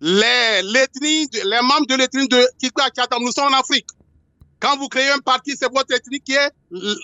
[0.00, 0.86] Les, les,
[1.44, 2.88] les membres de l'ethnie de Kikwa
[3.20, 3.86] nous sommes en Afrique.
[4.60, 6.50] Quand vous créez un parti, c'est votre ethnie qui est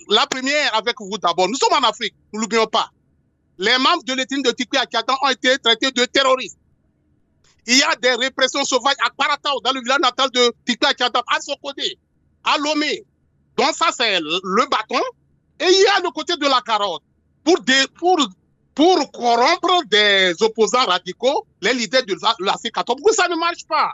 [0.09, 1.49] la première avec vous d'abord.
[1.49, 2.91] Nous sommes en Afrique, ne l'oublions pas.
[3.59, 6.57] Les membres de l'ethnie de Tikwe Akiatam ont été traités de terroristes.
[7.67, 11.23] Il y a des répressions sauvages à Paratao, dans le village natal de Tikwe Akiatam,
[11.27, 11.99] à Sokodé,
[12.45, 13.05] à Lomé.
[13.57, 15.03] Donc ça, c'est le bâton.
[15.61, 17.03] Et il y a le côté de la carotte.
[17.45, 18.19] Pour, des, pour
[18.75, 22.85] pour corrompre des opposants radicaux, les leaders de la C14.
[22.87, 23.93] Pourquoi ça ne marche pas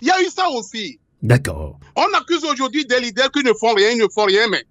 [0.00, 0.98] Il y a eu ça aussi.
[1.22, 1.78] D'accord.
[1.96, 4.64] On accuse aujourd'hui des leaders qui ne font rien, ils ne font rien, mais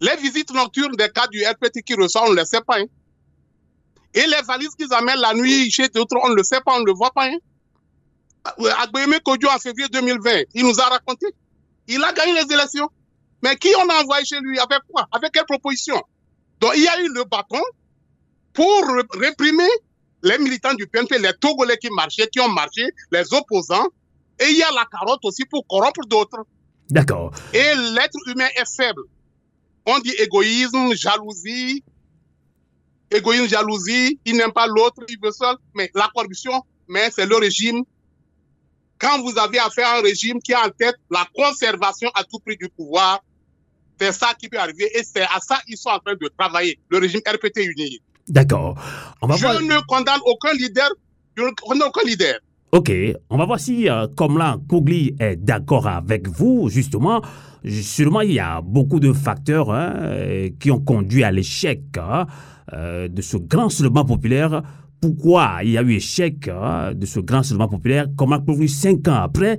[0.00, 2.78] les visites nocturnes des cas du RPT qui reçoivent, on ne le sait pas.
[2.78, 2.86] Hein.
[4.14, 6.80] Et les valises qu'ils amènent la nuit chez d'autres, on ne le sait pas, on
[6.80, 7.26] ne le voit pas.
[7.26, 7.38] Hein.
[8.78, 11.26] Agbémé Kodjo en février 2020, il nous a raconté.
[11.86, 12.88] Il a gagné les élections.
[13.42, 14.58] Mais qui on a envoyé chez lui?
[14.58, 15.06] Avec quoi?
[15.12, 16.00] Avec quelle proposition?
[16.60, 17.62] Donc il y a eu le bâton
[18.52, 19.68] pour réprimer
[20.22, 23.86] les militants du PNP, les Togolais qui marchaient, qui ont marché, les opposants.
[24.40, 26.44] Et il y a la carotte aussi pour corrompre d'autres.
[26.90, 27.32] D'accord.
[27.52, 29.02] Et l'être humain est faible.
[29.86, 31.84] On dit égoïsme, jalousie.
[33.10, 35.56] Égoïsme, jalousie, il n'aime pas l'autre, il veut seul.
[35.74, 37.82] Mais la corruption, mais c'est le régime.
[38.98, 42.38] Quand vous avez affaire à un régime qui a en tête la conservation à tout
[42.44, 43.22] prix du pouvoir,
[44.00, 46.78] c'est ça qui peut arriver et c'est à ça qu'ils sont en train de travailler,
[46.88, 48.00] le régime RPT uni.
[48.28, 48.76] D'accord.
[49.22, 50.90] je ne condamne aucun leader,
[51.36, 52.38] je ne condamne aucun leader.
[52.70, 52.92] Ok,
[53.30, 57.22] on va voir si euh, Komlan Kougli est d'accord avec vous, justement.
[57.64, 62.26] Sûrement, il y a beaucoup de facteurs hein, qui ont conduit à l'échec hein,
[62.72, 64.62] euh, de ce grand soulèvement populaire.
[65.00, 68.06] Pourquoi il y a eu échec hein, de ce grand soulèvement populaire?
[68.16, 69.58] Komlan Kougli, cinq ans après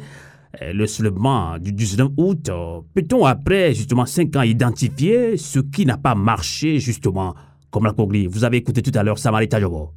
[0.62, 2.50] euh, le soulèvement du 19 août,
[2.94, 7.36] peut-on après justement cinq ans identifier ce qui n'a pas marché justement
[7.72, 9.92] Komlan Kougli Vous avez écouté tout à l'heure Samarita Jobo.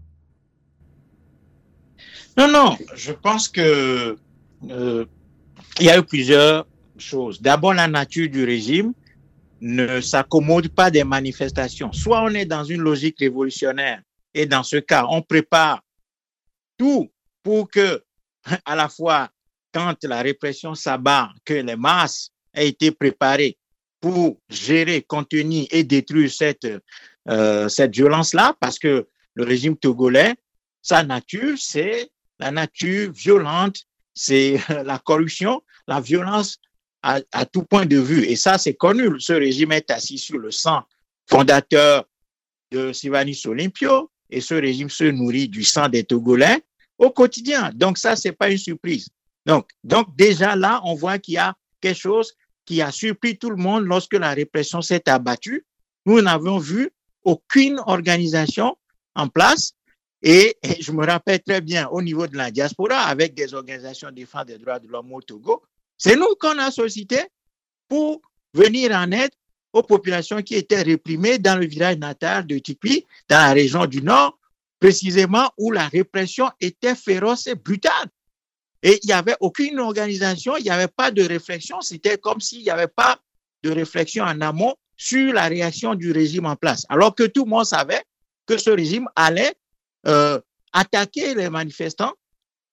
[2.37, 4.17] Non, non, je pense que
[4.71, 5.05] euh,
[5.81, 7.43] il y a eu plusieurs choses.
[7.43, 8.93] D'abord, la nature du régime
[9.63, 11.93] ne s'accommode pas des manifestations.
[11.93, 14.03] Soit on est dans une logique révolutionnaire
[14.35, 15.83] et dans ce cas, on prépare
[16.77, 17.11] tout
[17.45, 18.03] pour que,
[18.65, 19.31] à la fois,
[19.73, 23.57] quand la répression s'abat, que les masses aient été préparées
[24.01, 26.67] pour gérer, contenir et détruire cette,
[27.29, 30.35] euh, cette violence-là, parce que le régime togolais,
[30.83, 36.59] sa nature, c'est la nature violente, c'est la corruption, la violence
[37.03, 38.25] à, tout point de vue.
[38.25, 39.09] Et ça, c'est connu.
[39.19, 40.83] Ce régime est assis sur le sang
[41.29, 42.05] fondateur
[42.71, 46.63] de Sivanis Olympio et ce régime se nourrit du sang des Togolais
[46.99, 47.71] au quotidien.
[47.75, 49.09] Donc ça, c'est pas une surprise.
[49.47, 52.33] Donc, donc déjà là, on voit qu'il y a quelque chose
[52.65, 55.67] qui a surpris tout le monde lorsque la répression s'est abattue.
[56.07, 56.91] Nous n'avons vu
[57.25, 58.77] aucune organisation
[59.15, 59.75] en place
[60.23, 64.47] et, je me rappelle très bien au niveau de la diaspora, avec des organisations défense
[64.47, 65.63] des droits de l'homme au Togo,
[66.03, 67.21] c'est nous qu'on a sollicité
[67.87, 68.21] pour
[68.55, 69.31] venir en aide
[69.73, 74.03] aux populations qui étaient réprimées dans le village natal de Tikpi, dans la région du
[74.03, 74.37] Nord,
[74.81, 78.09] précisément où la répression était féroce et brutale.
[78.83, 82.63] Et il n'y avait aucune organisation, il n'y avait pas de réflexion, c'était comme s'il
[82.63, 83.21] n'y avait pas
[83.63, 86.85] de réflexion en amont sur la réaction du régime en place.
[86.89, 88.03] Alors que tout le monde savait
[88.47, 89.55] que ce régime allait
[90.09, 90.41] euh,
[90.73, 92.15] attaquer les manifestants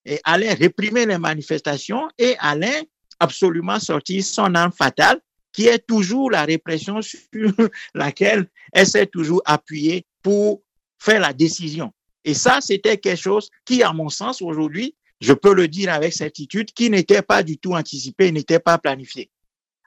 [0.03, 2.89] et allait réprimer les manifestations et allait
[3.19, 5.19] absolument sortir son arme fatale
[5.51, 7.53] qui est toujours la répression sur
[7.93, 10.61] laquelle elle s'est toujours appuyée pour
[10.99, 11.93] faire la décision.
[12.23, 16.13] Et ça, c'était quelque chose qui, à mon sens, aujourd'hui, je peux le dire avec
[16.13, 19.29] certitude, qui n'était pas du tout anticipé, n'était pas planifié.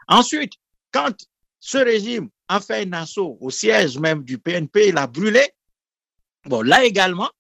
[0.09, 0.55] Ensuite,
[0.90, 1.14] quand
[1.61, 5.42] ce régime a fait un assaut au siège même du PNP, il a brûlé,
[6.45, 7.31] Bon, là également,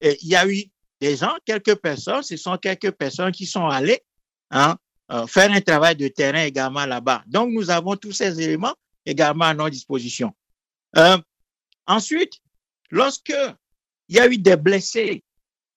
[0.00, 0.64] il y a eu
[1.00, 4.02] des gens, quelques personnes, ce sont quelques personnes qui sont allées
[4.50, 4.76] hein,
[5.10, 7.22] euh, faire un travail de terrain également là-bas.
[7.26, 10.32] Donc, nous avons tous ces éléments également à notre disposition.
[10.96, 11.18] Euh,
[11.86, 12.34] ensuite,
[12.90, 13.34] lorsque
[14.08, 15.24] il y a eu des blessés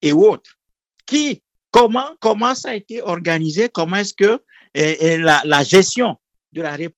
[0.02, 0.58] et autres,
[1.06, 1.42] qui,
[1.72, 4.42] comment, comment ça a été organisé, comment est-ce que
[4.76, 6.18] la, la, gestion
[6.52, 6.98] de la réponse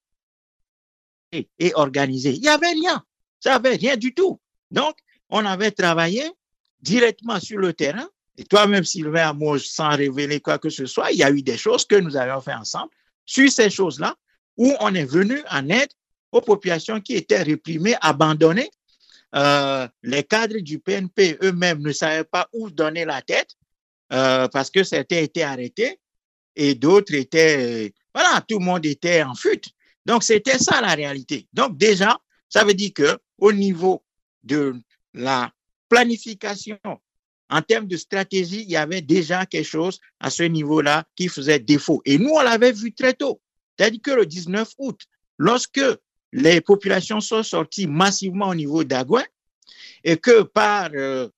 [1.32, 2.34] est organisée?
[2.34, 3.04] Il n'y avait rien.
[3.40, 4.40] Ça n'avait rien du tout.
[4.72, 4.96] Donc,
[5.30, 6.24] on avait travaillé
[6.82, 8.08] directement sur le terrain.
[8.38, 11.58] Et toi-même, Sylvain, moi, sans révéler quoi que ce soit, il y a eu des
[11.58, 12.92] choses que nous avions fait ensemble
[13.26, 14.16] sur ces choses-là,
[14.58, 15.90] où on est venu en aide
[16.32, 18.70] aux populations qui étaient réprimées, abandonnées.
[19.36, 23.56] Euh, les cadres du PNP eux-mêmes ne savaient pas où donner la tête
[24.14, 26.00] euh, parce que certains étaient arrêtés
[26.56, 29.66] et d'autres étaient, voilà, tout le monde était en fuite.
[30.06, 31.48] Donc, c'était ça la réalité.
[31.52, 32.18] Donc, déjà,
[32.48, 34.04] ça veut dire que au niveau
[34.44, 34.76] de
[35.14, 35.52] la
[35.90, 36.78] planification
[37.50, 41.60] en termes de stratégie, il y avait déjà quelque chose à ce niveau-là qui faisait
[41.60, 42.02] défaut.
[42.06, 43.40] Et nous, on l'avait vu très tôt.
[43.78, 45.02] C'est-à-dire que le 19 août,
[45.38, 45.82] lorsque
[46.32, 49.24] les populations sont sorties massivement au niveau d'Agouin
[50.04, 51.30] et que par euh,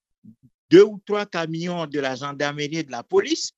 [0.70, 3.52] deux ou trois camions de la gendarmerie et de la police,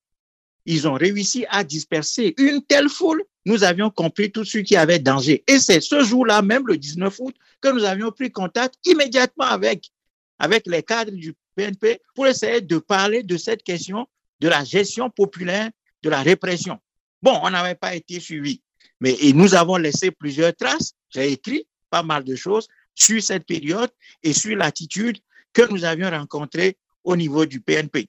[0.65, 4.99] ils ont réussi à disperser une telle foule, nous avions compris tout ce qui avait
[4.99, 5.43] danger.
[5.47, 9.89] Et c'est ce jour-là même, le 19 août, que nous avions pris contact immédiatement avec
[10.37, 11.35] avec les cadres du
[12.15, 14.07] Pour essayer de parler de cette question
[14.39, 15.69] de la gestion populaire
[16.01, 16.79] de la répression.
[17.21, 18.61] Bon, on n'avait pas été suivi,
[18.99, 20.93] mais nous avons laissé plusieurs traces.
[21.09, 23.91] J'ai écrit pas mal de choses sur cette période
[24.23, 25.19] et sur l'attitude
[25.53, 28.07] que nous avions rencontrée au niveau du PNP.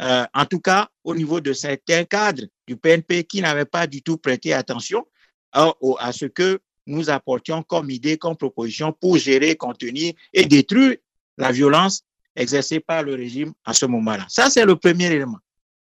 [0.00, 4.02] Euh, en tout cas, au niveau de certains cadres du PNP qui n'avaient pas du
[4.02, 5.06] tout prêté attention
[5.52, 10.96] à ce que nous apportions comme idée, comme proposition pour gérer, contenir et détruire
[11.36, 12.04] la violence
[12.36, 14.26] exercée par le régime à ce moment-là.
[14.28, 15.38] Ça, c'est le premier élément.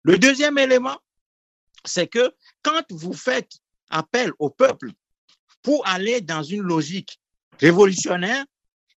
[0.03, 0.97] Le deuxième élément,
[1.85, 3.51] c'est que quand vous faites
[3.89, 4.91] appel au peuple
[5.61, 7.19] pour aller dans une logique
[7.59, 8.45] révolutionnaire,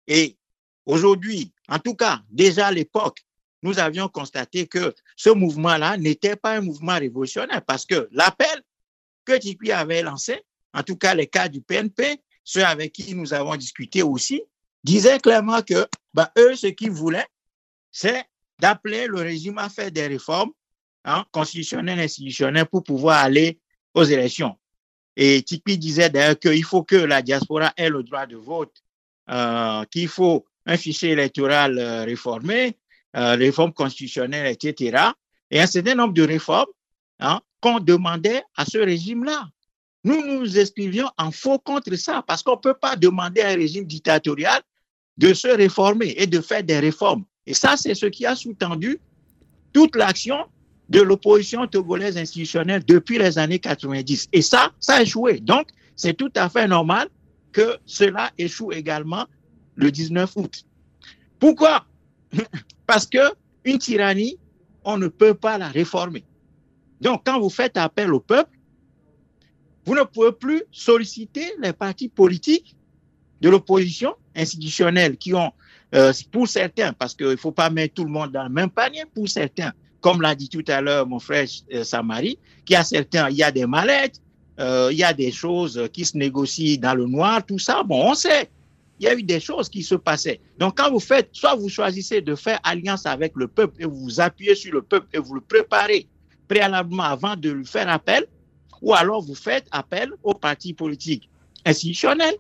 [0.07, 0.37] et
[0.87, 3.25] aujourd'hui, en tout cas, déjà à l'époque,
[3.63, 8.63] nous avions constaté que ce mouvement-là n'était pas un mouvement révolutionnaire parce que l'appel
[9.25, 10.43] que Tipi avait lancé,
[10.75, 14.43] en tout cas les cas du PNP, ceux avec qui nous avons discuté aussi,
[14.83, 17.27] disaient clairement que bah, eux, ce qu'ils voulaient,
[17.95, 18.25] c'est
[18.59, 20.51] d'appeler le régime à faire des réformes
[21.05, 23.61] hein, constitutionnelles, institutionnelles pour pouvoir aller
[23.95, 24.57] aux élections.
[25.17, 28.83] Et Tipi disait d'ailleurs qu'il faut que la diaspora ait le droit de vote,
[29.31, 32.77] euh, qu'il faut un fichier électoral euh, réformé,
[33.17, 35.11] euh, réforme constitutionnelle, etc.
[35.53, 36.73] Et un certain nombre de réformes
[37.21, 39.49] hein, qu'on demandait à ce régime-là.
[40.03, 43.55] Nous nous inscrivions en faux contre ça parce qu'on ne peut pas demander à un
[43.55, 44.61] régime dictatorial
[45.17, 47.25] de se réformer et de faire des réformes.
[47.47, 48.99] Et ça, c'est ce qui a sous-tendu
[49.73, 50.47] toute l'action
[50.89, 54.29] de l'opposition togolaise institutionnelle depuis les années 90.
[54.33, 55.41] Et ça, ça a échoué.
[55.41, 57.09] Donc, c'est tout à fait normal
[57.53, 59.27] que cela échoue également
[59.77, 60.65] le 19 août.
[61.39, 61.87] Pourquoi?
[62.87, 63.33] Parce que
[63.65, 64.39] une tyrannie,
[64.85, 66.25] on ne peut pas la réformer.
[67.01, 68.59] Donc, quand vous faites appel au peuple,
[69.87, 72.77] vous ne pouvez plus solliciter les partis politiques
[73.41, 75.53] de l'opposition institutionnelle qui ont,
[75.95, 78.71] euh, pour certains, parce qu'il ne faut pas mettre tout le monde dans le même
[78.71, 82.83] panier, pour certains, comme l'a dit tout à l'heure mon frère euh, Samari, qui a
[82.83, 84.21] certains, il y a des mallettes,
[84.59, 88.11] euh, il y a des choses qui se négocient dans le noir, tout ça, bon,
[88.11, 88.51] on sait.
[89.01, 90.41] Il y a eu des choses qui se passaient.
[90.59, 93.97] Donc, quand vous faites, soit vous choisissez de faire alliance avec le peuple et vous
[93.97, 96.07] vous appuyez sur le peuple et vous le préparez
[96.49, 98.27] préalablement avant de lui faire appel,
[98.83, 101.29] ou alors vous faites appel aux partis politiques
[101.65, 102.37] institutionnels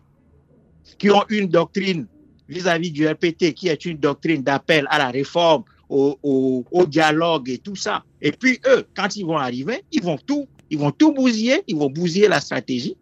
[0.99, 2.07] qui ont une doctrine
[2.49, 7.49] vis-à-vis du RPT, qui est une doctrine d'appel à la réforme, au, au, au, dialogue
[7.49, 8.05] et tout ça.
[8.21, 11.77] Et puis eux, quand ils vont arriver, ils vont tout, ils vont tout bousiller, ils
[11.77, 12.97] vont bousiller la stratégie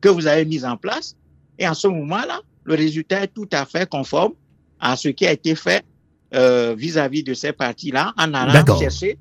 [0.00, 1.16] que vous avez mise en place.
[1.58, 4.32] Et en ce moment-là, le résultat est tout à fait conforme
[4.80, 5.84] à ce qui a été fait
[6.34, 9.18] euh, vis-à-vis de ces partis-là, en allant chercher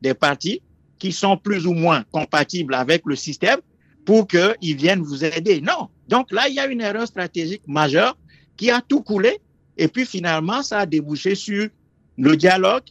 [0.00, 0.60] des partis
[0.98, 3.58] qui sont plus ou moins compatibles avec le système
[4.04, 5.60] pour qu'ils viennent vous aider.
[5.60, 5.88] Non.
[6.08, 8.16] Donc là, il y a une erreur stratégique majeure
[8.56, 9.38] qui a tout coulé.
[9.76, 11.68] Et puis finalement, ça a débouché sur
[12.18, 12.84] le dialogue.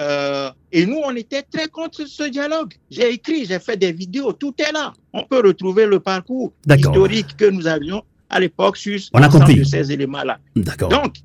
[0.00, 2.74] Euh, et nous, on était très contre ce dialogue.
[2.90, 4.92] J'ai écrit, j'ai fait des vidéos, tout est là.
[5.12, 9.92] On peut retrouver le parcours historique que nous avions à l'époque sur l'ensemble de ces
[9.92, 10.40] éléments-là.
[10.56, 10.88] D'accord.
[10.88, 11.16] Donc,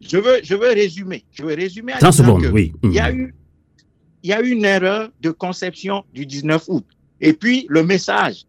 [0.00, 1.24] je veux, je veux résumer.
[1.32, 1.94] Je veux résumer.
[1.98, 2.72] 30 secondes, oui.
[2.84, 3.34] Il y a eu
[4.24, 6.86] il y a eu une erreur de conception du 19 août.
[7.20, 8.46] Et puis, le message.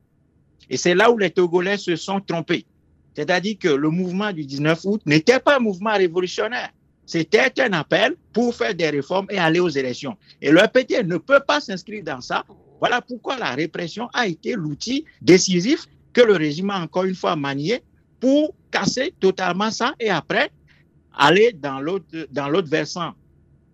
[0.69, 2.65] Et c'est là où les Togolais se sont trompés.
[3.15, 6.69] C'est-à-dire que le mouvement du 19 août n'était pas un mouvement révolutionnaire.
[7.05, 10.17] C'était un appel pour faire des réformes et aller aux élections.
[10.41, 12.43] Et le RPT ne peut pas s'inscrire dans ça.
[12.79, 17.35] Voilà pourquoi la répression a été l'outil décisif que le régime a encore une fois
[17.35, 17.81] manié
[18.19, 20.49] pour casser totalement ça et après
[21.15, 23.13] aller dans l'autre, dans l'autre versant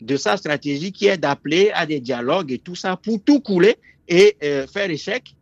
[0.02, 3.76] de sa stratégie qui est d'appeler à des dialogues et tout ça pour tout couler
[4.08, 5.36] et euh, faire échec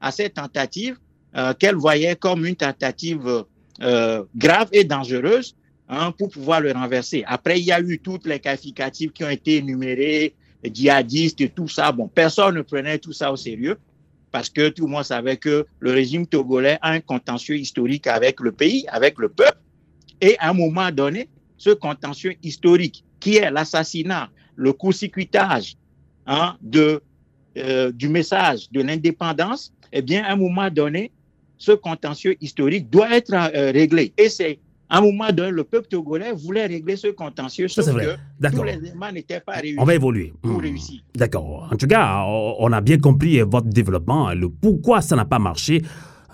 [0.00, 0.98] à cette tentative
[1.36, 3.44] euh, qu'elle voyait comme une tentative
[3.82, 5.54] euh, grave et dangereuse
[5.88, 7.24] hein, pour pouvoir le renverser.
[7.26, 11.68] Après, il y a eu toutes les qualificatives qui ont été énumérées, djihadistes et tout
[11.68, 11.92] ça.
[11.92, 13.76] Bon, personne ne prenait tout ça au sérieux
[14.32, 18.40] parce que tout le monde savait que le régime togolais a un contentieux historique avec
[18.40, 19.58] le pays, avec le peuple.
[20.20, 25.76] Et à un moment donné, ce contentieux historique qui est l'assassinat, le court-circuitage
[26.26, 26.56] hein,
[27.56, 31.12] euh, du message de l'indépendance, eh bien, à un moment donné,
[31.58, 34.12] ce contentieux historique doit être euh, réglé.
[34.18, 38.50] Et c'est à un moment donné, le peuple togolais voulait régler ce contentieux, sauf que
[38.54, 39.76] tous les éléments n'étaient pas réunis.
[39.80, 40.32] On va évoluer.
[40.42, 40.62] Pour Mmh.
[40.62, 41.00] réussir.
[41.16, 41.68] D'accord.
[41.72, 45.82] En tout cas, on a bien compris votre développement, le pourquoi ça n'a pas marché.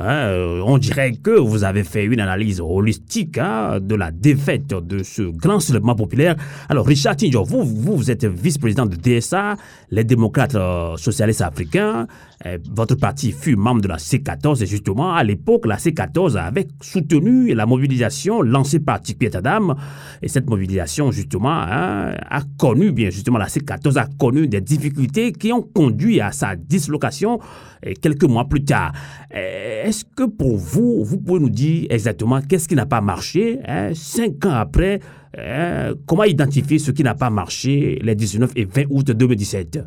[0.03, 4.67] Hein, euh, on dirait que vous avez fait une analyse holistique hein, de la défaite
[4.67, 6.35] de ce grand soulèvement populaire.
[6.69, 9.57] Alors, Richard Tinjo, vous, vous, êtes vice-président de DSA,
[9.91, 12.09] les démocrates euh, socialistes africains.
[12.47, 16.67] Euh, votre parti fut membre de la C14 et justement, à l'époque, la C14 avait
[16.81, 19.77] soutenu la mobilisation lancée par Tikpi Adam.
[20.21, 25.33] Et cette mobilisation, justement, hein, a connu, bien justement, la C14 a connu des difficultés
[25.33, 27.39] qui ont conduit à sa dislocation
[27.87, 28.93] euh, quelques mois plus tard.
[29.35, 33.61] Euh, Est-ce que pour vous, vous pouvez nous dire exactement qu'est-ce qui n'a pas marché
[33.69, 35.01] hein, cinq ans après
[35.37, 39.81] hein, Comment identifier ce qui n'a pas marché les 19 et 20 août 2017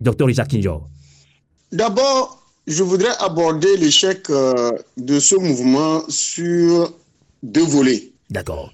[0.00, 0.82] Docteur Richard Kinjo.
[1.70, 6.92] D'abord, je voudrais aborder l'échec euh, de ce mouvement sur
[7.44, 8.10] deux volets.
[8.28, 8.72] D'accord.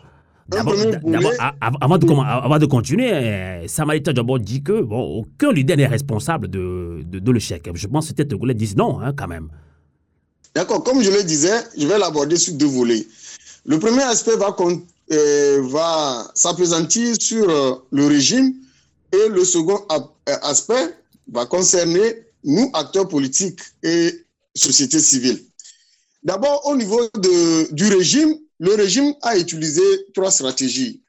[0.51, 6.49] avant, de, avant de continuer, euh, Samalita Djabo dit que bon, aucun leader n'est responsable
[6.49, 7.69] de, de, l'échec.
[7.75, 9.51] Je pense que c'était Togolais disent non, hein, quand même.
[10.55, 13.07] D'accord, comme je le disais, je vais l'aborder sur deux volets.
[13.65, 14.55] Le premier aspect va,
[15.13, 18.55] euh, va s'appesantir sur euh, le régime
[19.13, 19.87] et le second
[20.27, 20.97] aspect
[21.31, 25.43] va concerner nous, acteurs politiques et société civile.
[26.23, 29.83] D'abord, au niveau de, du régime, le régime a utilisé
[30.15, 31.03] trois stratégies.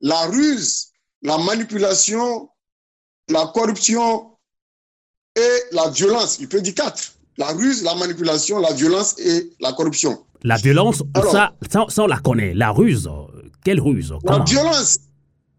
[0.00, 0.88] La ruse,
[1.22, 2.48] la manipulation,
[3.28, 4.32] la corruption
[5.36, 6.38] et la violence.
[6.40, 7.17] Il peut dire quatre.
[7.38, 10.18] La ruse, la manipulation, la violence et la corruption.
[10.42, 12.52] La violence, ça, ça, on la connaît.
[12.54, 13.08] La ruse,
[13.64, 14.98] quelle ruse La violence,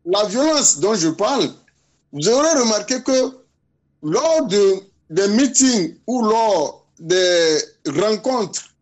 [0.06, 1.50] la violence dont je parle,
[2.12, 3.38] vous aurez remarqué que
[4.04, 4.76] lors de,
[5.10, 7.58] des meetings ou lors des
[7.88, 8.74] rencontres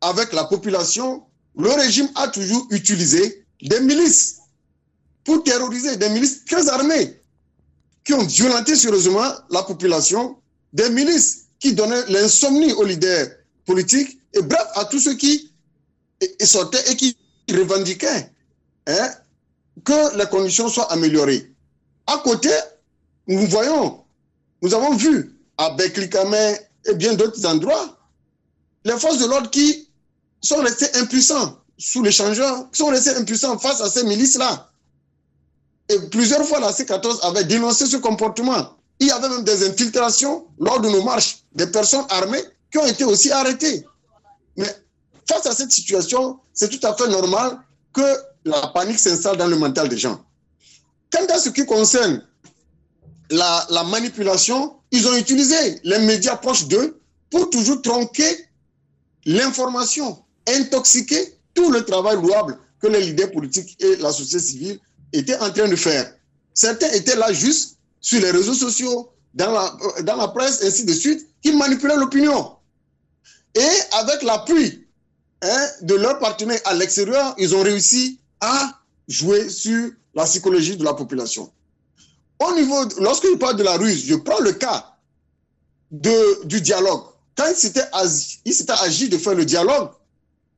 [0.00, 1.22] avec la population,
[1.56, 4.40] le régime a toujours utilisé des milices
[5.24, 7.20] pour terroriser, des milices très armées
[8.04, 10.36] qui ont violenté sérieusement la population,
[10.72, 13.26] des milices qui donnaient l'insomnie aux leaders
[13.64, 15.50] politiques et bref à tous ceux qui
[16.42, 17.16] sortaient et qui
[17.50, 18.30] revendiquaient
[18.86, 19.10] hein,
[19.82, 21.50] que les conditions soient améliorées.
[22.06, 22.50] À côté,
[23.28, 24.04] nous voyons,
[24.60, 27.96] nous avons vu à Beklikame et bien d'autres endroits,
[28.84, 29.88] les forces de l'ordre qui
[30.42, 34.70] sont restés impuissants sous l'échangeur, sont restés impuissants face à ces milices-là.
[35.88, 38.76] Et plusieurs fois, la C14 avait dénoncé ce comportement.
[39.04, 42.42] Il y avait même des infiltrations lors de nos marches, des personnes armées
[42.72, 43.84] qui ont été aussi arrêtées.
[44.56, 44.74] Mais
[45.28, 47.58] face à cette situation, c'est tout à fait normal
[47.92, 50.24] que la panique s'installe dans le mental des gens.
[51.12, 52.26] Quant à ce qui concerne
[53.28, 56.98] la, la manipulation, ils ont utilisé les médias proches d'eux
[57.30, 58.48] pour toujours tronquer
[59.26, 64.80] l'information intoxiquer tout le travail louable que les leaders politiques et la société civile
[65.12, 66.10] étaient en train de faire.
[66.54, 67.74] Certains étaient là juste
[68.04, 72.56] sur les réseaux sociaux, dans la, dans la presse, ainsi de suite, qui manipulaient l'opinion.
[73.54, 74.86] Et avec l'appui
[75.40, 78.78] hein, de leurs partenaires à l'extérieur, ils ont réussi à
[79.08, 81.50] jouer sur la psychologie de la population.
[82.40, 84.96] Au niveau, lorsque je parle de la ruse, je prends le cas
[85.90, 87.04] de, du dialogue.
[87.36, 89.92] Quand il s'était agi de faire le dialogue,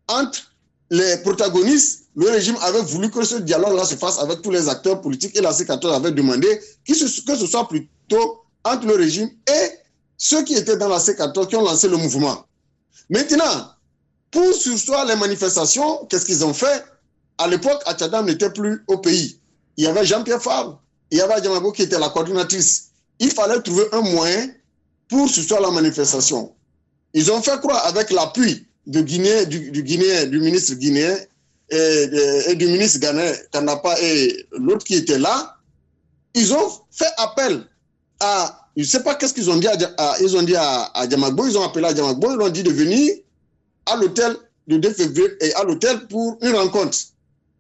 [0.08, 0.52] entre
[0.90, 5.02] les protagonistes, le régime avait voulu que ce dialogue-là se fasse avec tous les acteurs
[5.02, 6.48] politiques et la C14 avait demandé
[6.86, 9.70] que ce, soit plutôt entre le régime et
[10.16, 12.46] ceux qui étaient dans la C14 qui ont lancé le mouvement.
[13.10, 13.70] Maintenant,
[14.30, 16.84] pour sursoir les manifestations, qu'est-ce qu'ils ont fait?
[17.36, 19.38] À l'époque, Achadam n'était plus au pays.
[19.76, 22.92] Il y avait Jean-Pierre Favre, il y avait Djamabo qui était la coordinatrice.
[23.18, 24.48] Il fallait trouver un moyen
[25.08, 26.54] pour sursoir la manifestation.
[27.12, 31.18] Ils ont fait croire avec l'appui du, du ministre guinéen
[31.70, 35.56] et, du ministre ghanéen, Kanapa et l'autre qui était là,
[36.34, 37.64] ils ont fait appel
[38.20, 41.06] à, je ne sais pas qu'est-ce qu'ils ont dit à, ils ont dit à, à
[41.06, 43.14] Diamagbo, ils ont appelé à Diamagbo, ils ont dit de venir
[43.86, 44.36] à l'hôtel
[44.68, 46.98] le 2 février et à l'hôtel pour une rencontre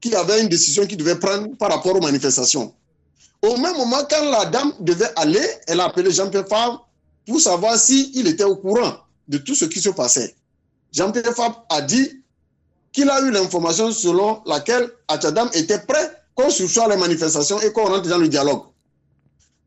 [0.00, 2.74] qui avait une décision qu'il devait prendre par rapport aux manifestations.
[3.42, 6.88] Au même moment, quand la dame devait aller, elle a appelé Jean-Pierre Favre
[7.26, 8.96] pour savoir s'il était au courant
[9.28, 10.34] de tout ce qui se passait.
[10.92, 12.22] Jean-Pierre Fab a dit
[12.96, 17.84] qu'il a eu l'information selon laquelle Achadam était prêt qu'on sursoit les manifestations et qu'on
[17.84, 18.62] rentre dans le dialogue.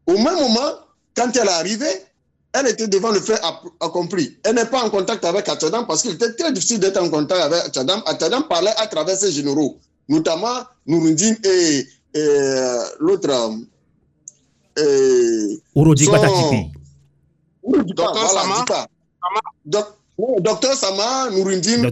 [0.08, 0.72] Au même moment,
[1.16, 2.06] quand elle est arrivée,
[2.54, 3.40] elle était devant le fait
[3.80, 4.40] accompli.
[4.44, 7.40] Elle n'est pas en contact avec Achadam parce qu'il était très difficile d'être en contact
[7.40, 8.02] avec Achadam.
[8.08, 9.78] Achadam parlait à travers ses généraux,
[10.08, 11.88] notamment Nourundine et,
[13.00, 13.30] l'autre.
[15.76, 16.18] Urodipa
[17.94, 18.66] docteur Sama,
[21.32, 21.90] Nourindine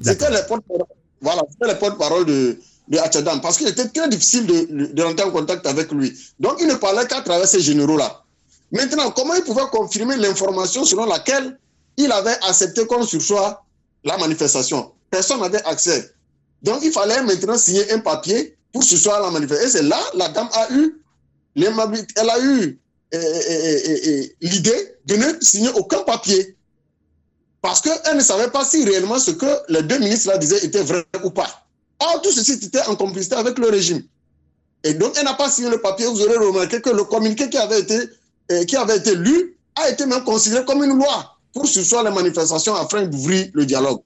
[0.00, 0.86] C'était les porte-parole
[1.20, 1.42] voilà,
[1.74, 2.58] porte de,
[2.88, 6.16] de Hachadam parce qu'il était très difficile de, de, rentrer en contact avec lui.
[6.38, 8.24] Donc, il ne parlait qu'à travers ces généraux-là.
[8.72, 11.58] Maintenant, comment il pouvait confirmer l'information selon laquelle
[11.96, 13.64] il avait accepté qu'on sursoit
[14.04, 14.92] la manifestation?
[15.10, 16.12] Personne n'avait accès.
[16.62, 19.66] Donc, il fallait maintenant signer un papier pour sursoir la manifestation.
[19.66, 21.02] Et c'est là, la dame a eu,
[21.56, 22.78] elle a eu
[24.40, 26.56] l'idée de ne signer aucun papier.
[27.62, 30.82] Parce qu'elle ne savait pas si réellement ce que les deux ministres là disaient était
[30.82, 31.66] vrai ou pas.
[32.00, 34.02] Or, tout ceci était en complicité avec le régime.
[34.84, 36.06] Et donc, elle n'a pas signé le papier.
[36.06, 38.00] Vous aurez remarqué que le communiqué qui avait été,
[38.50, 42.10] euh, qui avait été lu a été même considéré comme une loi pour sursoir les
[42.10, 44.00] manifestations afin d'ouvrir le dialogue.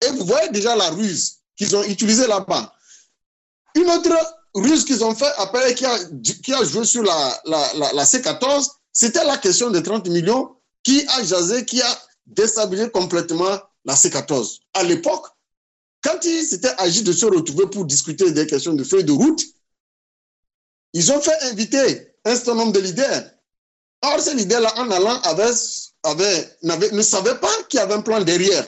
[0.00, 2.72] Et vous voyez déjà la ruse qu'ils ont utilisée là-bas.
[3.74, 4.16] Une autre
[4.54, 5.98] ruse qu'ils ont fait après, qui a,
[6.42, 10.56] qui a joué sur la, la, la, la C14, c'était la question des 30 millions
[10.82, 14.60] qui a jasé, qui a déstabiliser complètement la C14.
[14.74, 15.26] À l'époque,
[16.02, 19.42] quand il s'était agi de se retrouver pour discuter des questions de feuilles de route,
[20.92, 23.30] ils ont fait inviter un certain nombre de leaders.
[24.02, 26.58] Or, ces leaders-là, en allant, avaient,
[26.92, 28.66] ne savaient pas qu'il y avait un plan derrière,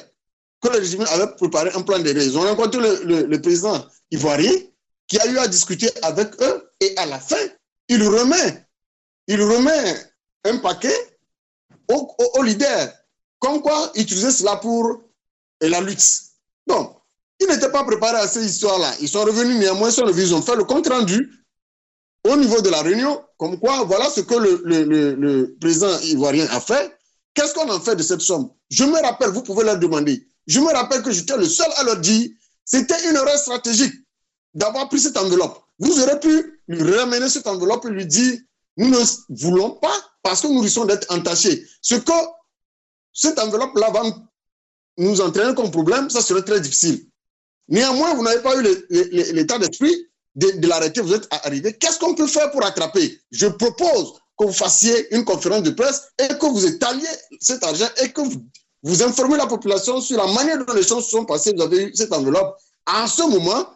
[0.62, 2.24] que le régime avait préparé un plan derrière.
[2.24, 4.52] Ils ont rencontré le, président ivoirien
[5.06, 7.36] qui a eu à discuter avec eux et à la fin,
[7.88, 8.66] il remet,
[9.28, 9.94] il remet
[10.44, 10.96] un paquet
[11.88, 12.92] aux, leaders.
[13.46, 15.02] Comme quoi, utiliser cela pour
[15.60, 16.04] la lutte.
[16.66, 16.96] Donc,
[17.38, 18.92] ils n'étaient pas préparés à ces histoires-là.
[19.00, 21.30] Ils sont revenus néanmoins sur le ils ont fait le compte rendu
[22.28, 26.98] au niveau de la réunion, comme quoi, voilà ce que le président ivoirien a fait.
[27.34, 28.50] Qu'est-ce qu'on en fait de cette somme?
[28.68, 30.26] Je me rappelle, vous pouvez leur demander.
[30.48, 32.28] Je me rappelle que j'étais le seul à leur dire,
[32.64, 33.94] c'était une erreur stratégique
[34.54, 35.62] d'avoir pris cette enveloppe.
[35.78, 38.40] Vous aurez pu lui ramener cette enveloppe et lui dire,
[38.76, 39.94] nous ne voulons pas
[40.24, 41.64] parce que nous risquons d'être entachés.
[41.80, 42.12] Ce que
[43.16, 44.02] cette enveloppe-là va
[44.98, 47.06] nous entraîner comme problème, ça serait très difficile.
[47.68, 48.62] Néanmoins, vous n'avez pas eu
[49.32, 50.06] l'état d'esprit
[50.36, 51.72] de, l'arrêter, vous êtes arrivé.
[51.72, 53.18] Qu'est-ce qu'on peut faire pour attraper?
[53.30, 57.08] Je propose que vous fassiez une conférence de presse et que vous étaliez
[57.40, 58.44] cet argent et que vous,
[58.82, 61.54] vous informez la population sur la manière dont les choses se sont passées.
[61.56, 62.58] Vous avez eu cette enveloppe.
[62.86, 63.66] En ce moment,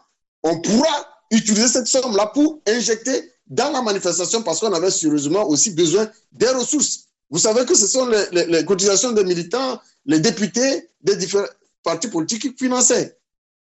[0.43, 5.71] on pourra utiliser cette somme-là pour injecter dans la manifestation parce qu'on avait sérieusement aussi
[5.71, 7.07] besoin des ressources.
[7.31, 11.47] Vous savez que ce sont les, cotisations des militants, les députés des différents
[11.81, 13.17] partis politiques qui finançaient.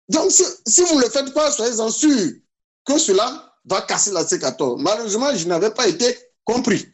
[0.09, 2.33] Donc, si, vous ne le faites pas, soyez-en sûrs
[2.85, 4.81] que cela va casser la C14.
[4.81, 6.85] Malheureusement, je n'avais pas été compris.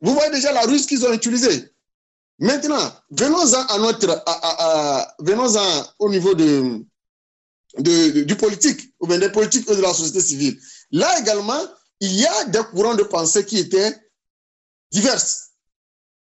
[0.00, 1.70] Vous voyez déjà la ruse qu'ils ont utilisée.
[2.38, 4.24] Maintenant, venons-en à notre,
[5.18, 6.82] venons-en au niveau de,
[7.78, 10.58] du politique, ou bien des politiques de la société civile.
[10.90, 11.60] Là également,
[12.00, 13.94] il y a des courants de pensée qui étaient
[14.90, 15.22] divers.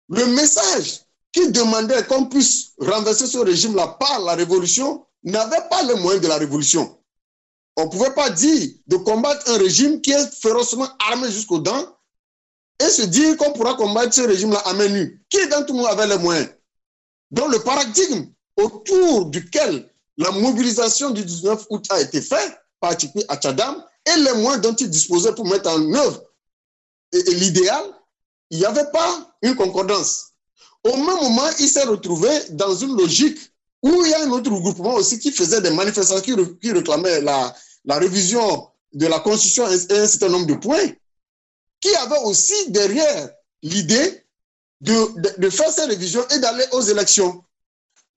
[0.09, 1.01] Le message
[1.31, 6.27] qui demandait qu'on puisse renverser ce régime-là par la révolution n'avait pas le moyen de
[6.27, 6.97] la révolution.
[7.77, 11.97] On ne pouvait pas dire de combattre un régime qui est férocement armé jusqu'aux dents
[12.79, 15.23] et se dire qu'on pourra combattre ce régime-là à main nue.
[15.29, 16.49] Qui d'entre nous avait les moyens?
[17.31, 23.23] Donc le paradigme autour duquel la mobilisation du 19 août a été faite par Tchikwi
[23.27, 26.23] à Tchadam et les moyens dont il disposait pour mettre en œuvre
[27.11, 27.83] l'idéal,
[28.49, 30.31] il n'y avait pas une concordance.
[30.83, 33.39] Au même moment, il s'est retrouvé dans une logique
[33.81, 37.55] où il y a un autre groupement aussi qui faisait des manifestations, qui, réclamait la,
[37.85, 40.89] la, révision de la Constitution et un certain nombre de points,
[41.79, 43.29] qui avait aussi derrière
[43.61, 44.23] l'idée
[44.81, 47.43] de, de, faire ces révisions et d'aller aux élections.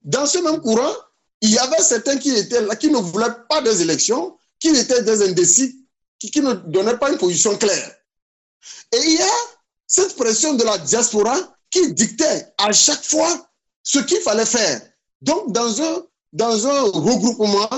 [0.03, 0.93] Dans ce même courant,
[1.41, 5.03] il y avait certains qui étaient là, qui ne voulaient pas des élections, qui étaient
[5.03, 5.87] des indécis,
[6.19, 7.95] qui, qui ne donnaient pas une position claire.
[8.93, 9.58] Et il y a
[9.89, 11.37] cette pression de la diaspora
[11.71, 13.49] qui dictait à chaque fois
[13.83, 14.83] ce qu'il fallait faire.
[15.23, 17.69] Donc, dans un, dans un regroupement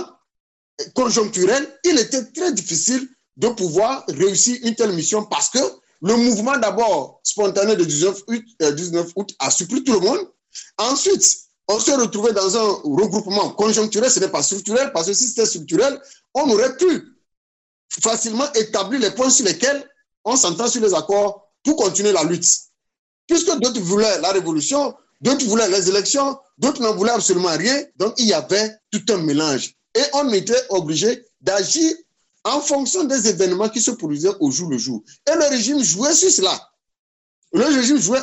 [0.95, 5.59] conjoncturel, il était très difficile de pouvoir réussir une telle mission parce que
[6.03, 10.29] le mouvement d'abord spontané de 19 août, 19 euh, août a surpris tout le monde.
[10.79, 11.25] Ensuite,
[11.69, 15.47] on se retrouvait dans un regroupement conjoncturel, ce n'est pas structurel, parce que si c'était
[15.47, 16.01] structurel,
[16.35, 17.17] on aurait pu
[18.01, 19.89] facilement établir les points sur lesquels
[20.25, 22.47] on s'entend sur les accords pour continuer la lutte.
[23.27, 28.15] Puisque d'autres voulaient la révolution, d'autres voulaient les élections, d'autres n'en voulaient absolument rien, donc
[28.19, 29.75] il y avait tout un mélange.
[29.95, 31.95] Et on était obligé d'agir
[32.45, 35.03] en fonction des événements qui se produisaient au jour le jour.
[35.31, 36.71] Et le régime jouait sur cela.
[37.53, 38.23] Le régime jouait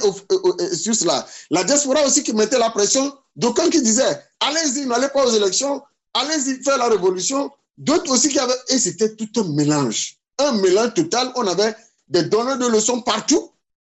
[0.74, 1.28] sur cela.
[1.52, 5.84] La diaspora aussi qui mettait la pression D'aucuns qui disaient, allez-y, n'allez pas aux élections,
[6.16, 7.52] allez-y faire la révolution.
[7.78, 10.18] D'autres aussi qui avaient, et c'était tout un mélange.
[10.40, 11.32] Un mélange total.
[11.36, 11.76] On avait
[12.08, 13.51] des donneurs de leçons partout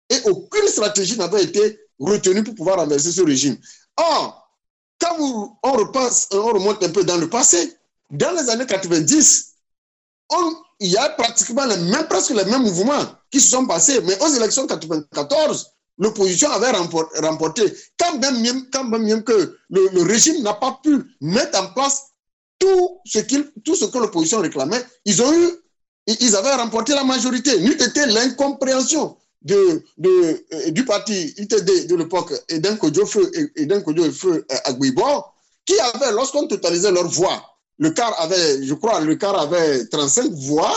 [0.10, 3.58] et aucune stratégie n'avait été retenue pour pouvoir renverser ce régime.
[3.98, 4.42] Or,
[5.00, 7.78] quand on, remonte un peu dans le passé,
[8.12, 9.56] dans les années 90,
[10.80, 14.02] il y a pratiquement les mêmes, presque les mêmes mouvements qui se sont passés.
[14.02, 17.64] Mais aux élections 94, l'opposition avait remporté,
[17.98, 22.08] quand même, quand même que le, régime n'a pas pu mettre en place
[22.60, 23.20] tout ce,
[23.64, 25.50] tout ce que l'opposition réclamait, ils ont eu,
[26.08, 27.60] ils avaient remporté la majorité.
[27.60, 32.78] N'eût été l'incompréhension de, euh, du parti ITD de l'époque, Eden
[33.56, 35.22] Eden Kodjo-Feu euh,
[35.66, 37.44] qui avait, lorsqu'on totalisait leurs voix,
[37.78, 40.76] le quart avait, je crois, le quart avait 35 voix,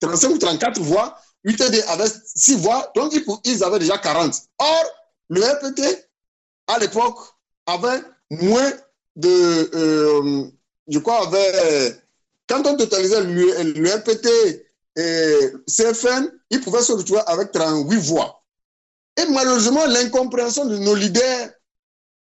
[0.00, 3.12] 35 ou 34 voix, UTD avait 6 voix, donc
[3.44, 4.34] ils avaient déjà 40.
[4.58, 4.84] Or,
[5.28, 5.82] le RPT,
[6.68, 7.18] à l'époque,
[7.66, 8.72] avait moins
[9.16, 9.70] de.
[9.74, 10.44] Euh,
[10.88, 11.96] je crois, avait.
[12.46, 14.63] Quand on totalisait le, le RPT
[14.96, 18.42] et CFN, ils pouvaient se retrouver avec 38 voix.
[19.16, 21.50] Et malheureusement, l'incompréhension de nos leaders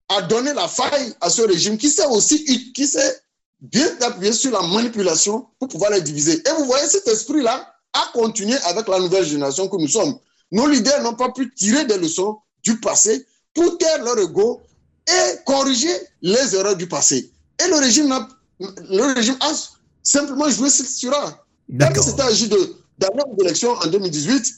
[0.10, 3.22] a donné la faille à ce régime qui s'est aussi qui s'est
[3.62, 6.42] bien appuyé sur la manipulation pour pouvoir les diviser.
[6.46, 10.18] Et vous voyez, cet esprit-là a continué avec la nouvelle génération que nous sommes.
[10.52, 14.62] Nos leaders n'ont pas pu tirer des leçons du passé pour taire leur ego
[15.08, 17.32] et corriger les erreurs du passé.
[17.64, 18.28] Et le régime a,
[18.60, 19.54] le régime a
[20.02, 21.43] simplement joué sur ça.
[21.80, 24.54] Quand c'était agi de d'avoir élection en 2018,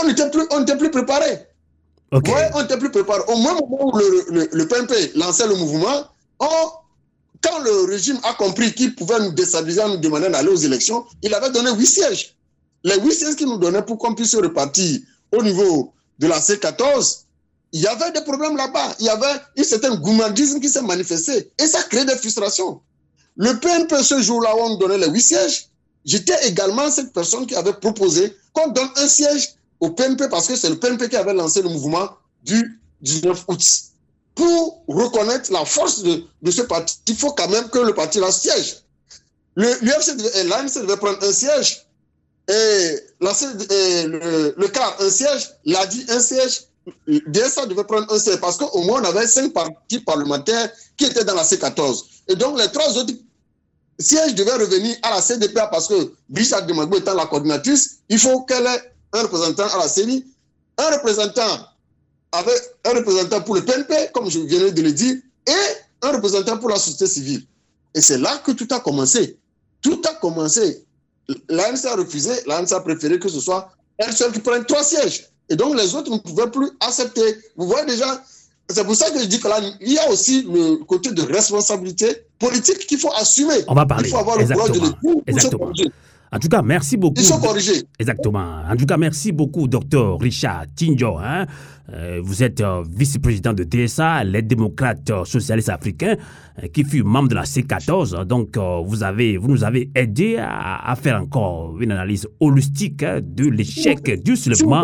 [0.00, 1.46] on n'était plus, on plus préparé.
[2.12, 2.32] Okay.
[2.32, 3.20] Ouais, on n'était plus préparé.
[3.28, 6.06] Au moment où le, le, lançait le mouvement,
[6.38, 6.46] on,
[7.42, 11.04] quand le régime a compris qu'il pouvait nous déstabiliser en nous demandant d'aller aux élections,
[11.22, 12.36] il avait donné huit sièges.
[12.84, 15.00] Les huit sièges qu'il nous donnait pour qu'on puisse se repartir
[15.32, 17.24] au niveau de la C14,
[17.72, 18.96] il y avait des problèmes là-bas.
[19.00, 22.80] Il y avait un certain gourmandisme qui s'est manifesté et ça crée des frustrations.
[23.36, 25.68] Le PNP, ce jour-là on donnait les huit sièges,
[26.04, 30.56] j'étais également cette personne qui avait proposé qu'on donne un siège au PNP parce que
[30.56, 32.10] c'est le PNP qui avait lancé le mouvement
[32.44, 33.60] du 19 août.
[34.34, 38.30] Pour reconnaître la force de, ce parti, il faut quand même que le parti la
[38.30, 38.82] siège.
[39.56, 41.84] L'UFC et prendre un siège,
[42.48, 43.32] et, la,
[44.56, 46.62] le CAR un siège, l'ADI un siège,
[47.06, 51.24] DSA devait prendre un siège parce qu'au moins on avait cinq partis parlementaires qui étaient
[51.24, 52.04] dans la C14.
[52.28, 53.12] Et donc les trois autres
[53.98, 58.42] sièges devaient revenir à la CDPA parce que Brigitte Demagbo étant la coordinatrice, il faut
[58.42, 60.24] qu'elle ait un représentant à la CENI,
[60.78, 61.66] un représentant
[62.32, 66.58] avec un représentant pour le PNP, comme je viens de le dire, et un représentant
[66.58, 67.46] pour la société civile.
[67.94, 69.38] Et c'est là que tout a commencé.
[69.80, 70.84] Tout a commencé.
[71.48, 75.28] L'ANC a refusé, l'ANC a préféré que ce soit elle seule qui prenne trois sièges.
[75.48, 77.38] Et donc les autres ne pouvaient plus accepter.
[77.56, 78.22] Vous voyez déjà,
[78.70, 81.22] c'est pour ça que je dis que là, il y a aussi le côté de
[81.22, 83.64] responsabilité politique qu'il faut assumer.
[83.66, 84.08] On va parler.
[84.08, 84.66] Il faut avoir Exactement.
[84.66, 85.90] le courage de le dire.
[86.32, 87.20] En tout cas, merci beaucoup.
[87.20, 87.82] Ils sont corrigés.
[87.98, 88.62] Exactement.
[88.68, 91.16] En tout cas, merci beaucoup, docteur Richard Tinjo.
[91.18, 91.46] Hein.
[91.94, 96.16] Euh, vous êtes euh, vice-président de DSA, les démocrates euh, socialistes africains,
[96.74, 98.24] qui fut membre de la C14.
[98.24, 103.20] Donc, vous, avez, vous nous avez aidé à, à, faire encore une analyse holistique hein,
[103.22, 104.82] de l'échec du soulèvement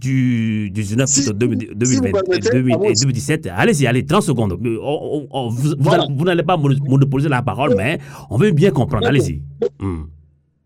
[0.00, 3.48] du, du 19 août 2017.
[3.54, 4.58] Allez-y, allez, 30 secondes.
[4.82, 6.06] On, on, vous, voilà.
[6.10, 7.98] vous n'allez pas monopoliser la parole, mais
[8.30, 9.06] on veut bien comprendre.
[9.06, 9.42] Allez-y.
[9.78, 10.08] Hum.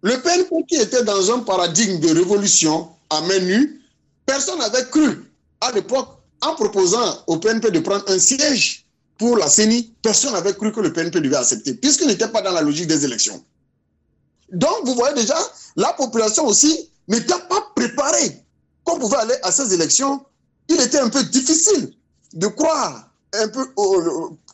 [0.04, 3.80] Le PNP qui était dans un paradigme de révolution à main nue,
[4.26, 5.32] personne n'avait cru
[5.62, 8.84] à l'époque, en proposant au PNP de prendre un siège
[9.16, 12.52] pour la CENI, personne n'avait cru que le PNP devait accepter, puisqu'il n'était pas dans
[12.52, 13.42] la logique des élections.
[14.52, 15.38] Donc, vous voyez déjà,
[15.76, 18.44] la population aussi n'était pas préparée.
[18.84, 20.22] Qu'on pouvait aller à ces élections,
[20.68, 21.94] il était un peu difficile
[22.34, 23.08] de croire,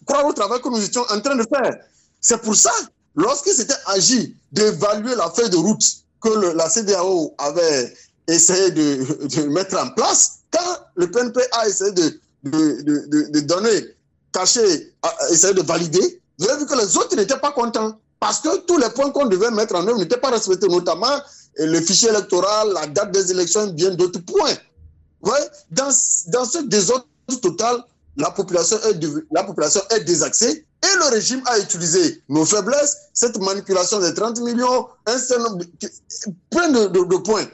[0.07, 1.75] croire au travail que nous étions en train de faire.
[2.21, 2.71] C'est pour ça,
[3.15, 5.83] lorsqu'il s'était agi d'évaluer la feuille de route
[6.21, 7.95] que la CDAO avait
[8.29, 13.97] essayé de, mettre en place, quand le PNP a essayé de, donner,
[14.33, 14.93] cacher,
[15.31, 17.99] essayé de valider, vous avez vu que les autres n'étaient pas contents.
[18.19, 21.21] Parce que tous les points qu'on devait mettre en œuvre n'étaient pas respectés, notamment
[21.57, 24.55] le fichier électoral, la date des élections, bien d'autres points.
[25.23, 25.91] Voyez, dans,
[26.29, 27.07] dans ce désordre
[27.43, 27.83] total,
[28.17, 33.39] la population, est, la population est désaxée et le régime a utilisé nos faiblesses, cette
[33.39, 35.59] manipulation des 30 millions, un certain
[36.51, 37.47] plein de, points.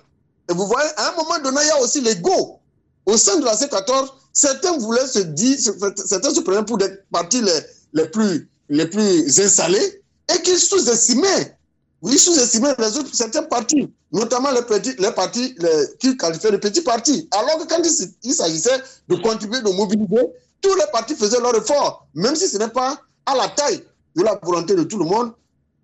[0.49, 2.61] Et vous voyez, à un moment donné, il y a aussi l'ego.
[3.05, 7.41] Au sein de la C14, certains voulaient se dire, certains se prenaient pour des partis
[7.41, 7.61] les,
[7.95, 10.03] les, plus, les plus installés
[10.35, 11.57] et qui sous-estimaient,
[12.03, 16.59] oui, sous-estimaient les autres, certains partis, notamment les, petits, les partis les, qui qualifiaient de
[16.59, 17.29] petits partis.
[17.33, 17.83] Alors que quand
[18.23, 20.29] il s'agissait de contribuer, de mobiliser,
[20.61, 23.85] tous les partis faisaient leur effort, même si ce n'est pas à la taille
[24.15, 25.33] de la volonté de tout le monde,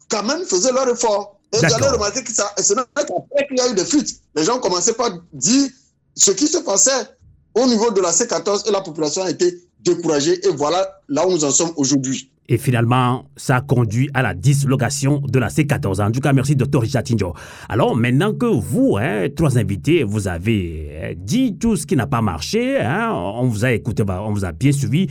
[0.08, 1.38] quand même faisaient leur effort.
[1.52, 4.20] Et vous allez remarquer que ça, ce n'est qu'après qu'il y a eu des fuites.
[4.34, 5.68] Les gens commençaient par dire
[6.16, 7.08] ce qui se passait
[7.54, 10.46] au niveau de la C14 et la population a été découragée.
[10.46, 12.31] Et voilà là où nous en sommes aujourd'hui.
[12.48, 16.02] Et finalement, ça a conduit à la dislocation de la C14.
[16.02, 17.34] En tout cas, merci, docteur Richard Tinjo.
[17.68, 22.20] Alors, maintenant que vous, hein, trois invités, vous avez dit tout ce qui n'a pas
[22.20, 25.08] marché, hein, on vous a écouté, on vous a bien suivi.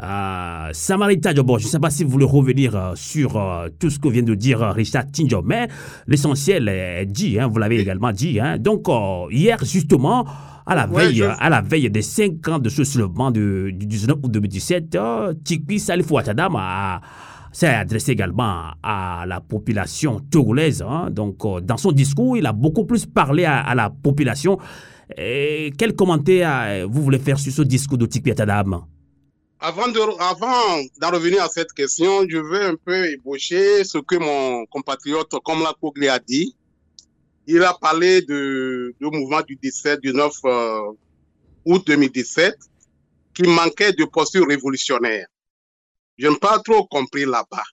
[0.00, 3.90] Euh, Samarita Jobo, je ne sais pas si vous voulez revenir euh, sur euh, tout
[3.90, 5.66] ce que vient de dire Richard Tinjo, mais
[6.06, 8.38] l'essentiel est dit, hein, vous l'avez également dit.
[8.38, 8.58] Hein.
[8.58, 8.86] Donc,
[9.32, 10.24] hier, justement,
[10.68, 11.24] à la veille, je...
[11.24, 15.80] à la veille des 5 ans de ce soulèvement du 19 août 2017, euh, Tikpi
[15.80, 16.56] Salif Ouattadam
[17.50, 20.82] s'est adressé également à la population togolaise.
[20.82, 21.08] Hein.
[21.10, 24.58] Donc, euh, dans son discours, il a beaucoup plus parlé à, à la population.
[25.16, 28.82] Et quel commentaire vous voulez faire sur ce discours de Tikpi Ouattadam
[29.60, 34.66] avant d'en avant revenir à cette question, je veux un peu ébaucher ce que mon
[34.66, 36.54] compatriote Komla Kogli a dit
[37.50, 40.92] il a parlé du mouvement du 17, du 9 euh,
[41.64, 42.54] août 2017,
[43.32, 45.26] qui manquait de posture révolutionnaire.
[46.18, 47.64] Je n'ai pas trop compris là-bas.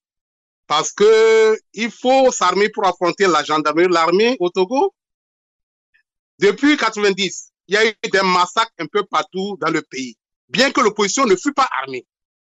[0.65, 4.93] Parce que il faut s'armer pour affronter la gendarmerie, l'armée au Togo.
[6.39, 10.15] Depuis 90, il y a eu des massacres un peu partout dans le pays.
[10.47, 12.05] Bien que l'opposition ne fût pas armée.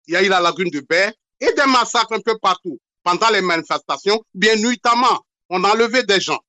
[0.06, 2.78] Il y a eu la lagune de Baie et des massacres un peu partout.
[3.02, 6.40] Pendant les manifestations, bien nuitamment, on a enlevé des gens.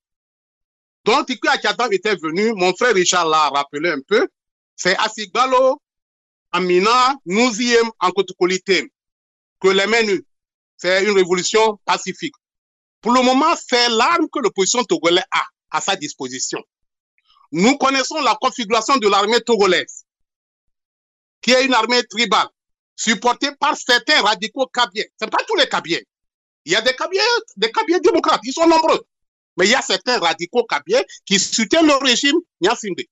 [1.06, 4.26] Donc, Tiku Akadam était venu, mon frère Richard l'a rappelé un peu,
[4.74, 5.80] c'est Asigbalo,
[6.50, 8.88] Amina, Nouziem, Ankotukolitem,
[9.60, 10.22] que les menus,
[10.76, 12.34] c'est une révolution pacifique.
[13.00, 16.58] Pour le moment, c'est l'arme que l'opposition togolaise a à sa disposition.
[17.52, 20.04] Nous connaissons la configuration de l'armée togolaise,
[21.40, 22.48] qui est une armée tribale,
[22.96, 25.04] supportée par certains radicaux kabiens.
[25.22, 26.00] Ce pas tous les kabiens.
[26.64, 27.22] Il y a des kabiens,
[27.56, 29.06] des démocrates, ils sont nombreux.
[29.56, 33.02] Mais il y a certains radicaux kabiens qui soutiennent le régime Nyasinde.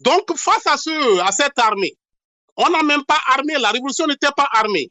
[0.00, 1.96] Donc, face à, ce, à cette armée,
[2.56, 4.90] on n'a même pas armé, la révolution n'était pas armée.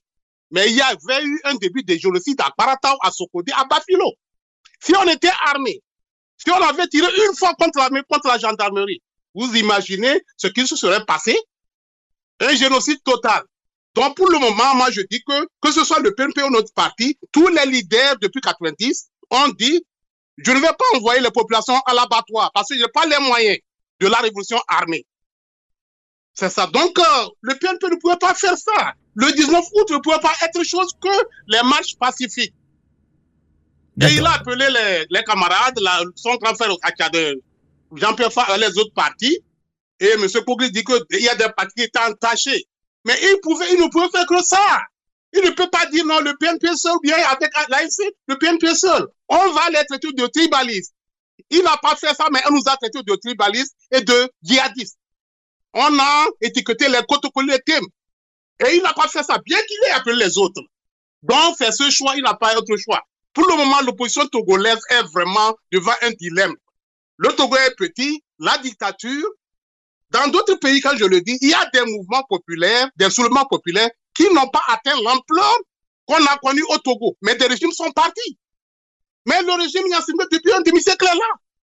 [0.51, 4.13] Mais il y avait eu un début de génocide à Paratao, à Sokodi, à Bafilo.
[4.79, 5.81] Si on était armé,
[6.37, 9.01] si on avait tiré une fois contre l'armée, contre la gendarmerie,
[9.33, 11.37] vous imaginez ce qui se serait passé?
[12.39, 13.43] Un génocide total.
[13.93, 16.73] Donc, pour le moment, moi, je dis que, que ce soit le PNP ou notre
[16.73, 19.85] parti, tous les leaders depuis 90 ont dit,
[20.43, 23.19] je ne vais pas envoyer les populations à l'abattoir parce que je n'ai pas les
[23.19, 23.57] moyens
[23.99, 25.05] de la révolution armée.
[26.33, 26.67] C'est ça.
[26.67, 28.93] Donc, euh, le PNP ne pouvait pas faire ça.
[29.15, 31.09] Le 19 août ne pouvait pas être chose que
[31.47, 32.53] les marches pacifiques.
[34.01, 35.77] Et il a appelé les, les camarades,
[36.15, 36.71] son grand frère
[37.93, 39.39] Jean-Pierre Favre, les autres partis.
[39.99, 40.27] Et M.
[40.45, 42.65] Kogli dit qu'il y a des partis qui étaient entachés.
[43.05, 44.79] Mais il, pouvait, il ne pouvait faire que ça.
[45.33, 49.07] Il ne peut pas dire non, le PNP seul, bien avec l'AIC, le PNP seul.
[49.29, 50.93] On va les traiter de tribalistes.
[51.49, 54.97] Il n'a pas fait ça, mais on nous a traités de tribalistes et de djihadistes.
[55.73, 57.85] On a étiqueté les thèmes.
[58.65, 60.61] Et il n'a pas fait ça, bien qu'il ait appelé les autres.
[61.23, 63.01] Donc, c'est ce choix, il n'a pas autre choix.
[63.33, 66.53] Pour le moment, l'opposition togolaise est vraiment devant un dilemme.
[67.17, 69.29] Le Togo est petit, la dictature.
[70.09, 73.45] Dans d'autres pays, quand je le dis, il y a des mouvements populaires, des soulèvements
[73.45, 75.57] populaires qui n'ont pas atteint l'ampleur
[76.05, 77.17] qu'on a connue au Togo.
[77.21, 78.37] Mais des régimes sont partis.
[79.25, 81.33] Mais le régime Yassine, depuis un demi-siècle est là.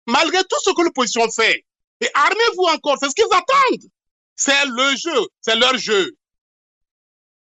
[0.06, 1.64] Malgré tout ce que l'opposition fait.
[2.00, 3.90] Et armez-vous encore, c'est ce qu'ils attendent.
[4.36, 6.16] C'est le jeu, c'est leur jeu.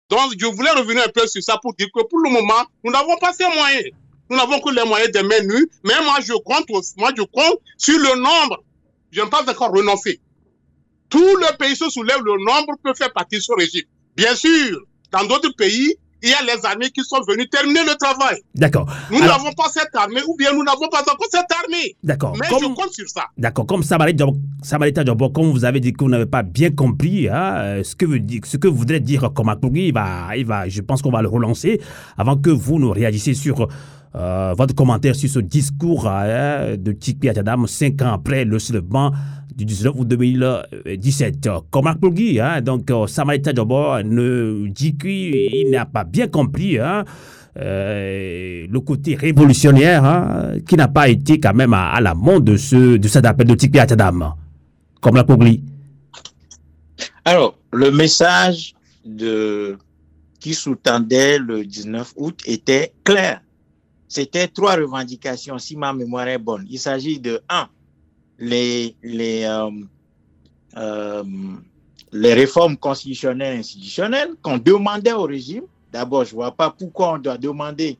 [0.10, 2.92] Donc, je voulais revenir un peu sur ça pour dire que pour le moment, nous
[2.92, 3.92] n'avons pas ces moyens.
[4.30, 5.70] Nous n'avons que les moyens des mains nues.
[5.84, 6.68] Mais moi, je compte,
[6.98, 8.64] moi, je compte sur le nombre.
[9.12, 10.20] Je n'ai pas encore renoncé.
[11.10, 13.86] Tout le pays se soulève, le nombre peut faire partie de ce régime.
[14.16, 14.82] Bien sûr,
[15.12, 18.40] dans d'autres pays, il y a les armées qui sont venues terminer le travail.
[18.54, 18.88] D'accord.
[19.10, 21.96] Nous n'avons pas cette armée, ou bien nous n'avons pas encore cette armée.
[22.04, 22.36] D'accord.
[22.40, 23.26] Mais je compte sur ça.
[23.38, 23.66] D'accord.
[23.66, 27.84] Comme Samarita Djabo, comme vous avez dit que vous n'avez pas bien compris hein, euh,
[27.84, 31.12] ce, que vous, ce que voudrait dire Komakougi, il va, il va, je pense qu'on
[31.12, 31.82] va le relancer
[32.18, 33.68] avant que vous nous réagissiez sur
[34.14, 39.12] euh, votre commentaire sur ce discours hein, de Tikpi Atadam cinq ans après le soulèvement
[39.56, 41.50] du 19 août 2017.
[41.70, 47.06] Comme hein, donc euh, Samarita Djobo ne dit qu'il n'a pas bien compris hein,
[47.58, 52.58] euh, le côté révolutionnaire hein, qui n'a pas été quand même à, la l'amont de,
[52.58, 54.34] ce, de cet appel de Tikpi Atadam.
[55.00, 55.26] Comme la
[57.24, 58.74] Alors, le message
[60.40, 63.42] qui sous-tendait le 19 août était clair.
[64.12, 66.68] C'était trois revendications, si ma mémoire est bonne.
[66.70, 67.70] Il s'agit de, un,
[68.40, 69.72] les, les, euh,
[70.76, 71.24] euh,
[72.12, 75.64] les réformes constitutionnelles et institutionnelles qu'on demandait au régime.
[75.94, 77.98] D'abord, je ne vois pas pourquoi on doit demander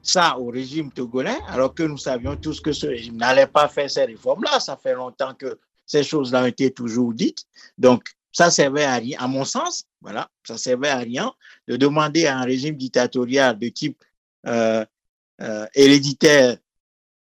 [0.00, 3.90] ça au régime togolais, alors que nous savions tous que ce régime n'allait pas faire
[3.90, 4.60] ces réformes-là.
[4.60, 7.46] Ça fait longtemps que ces choses-là ont été toujours dites.
[7.76, 11.32] Donc, ça servait à rien, à mon sens, voilà, ça servait à rien
[11.66, 14.04] de demander à un régime dictatorial de type
[14.46, 14.84] euh,
[15.74, 16.56] héréditaire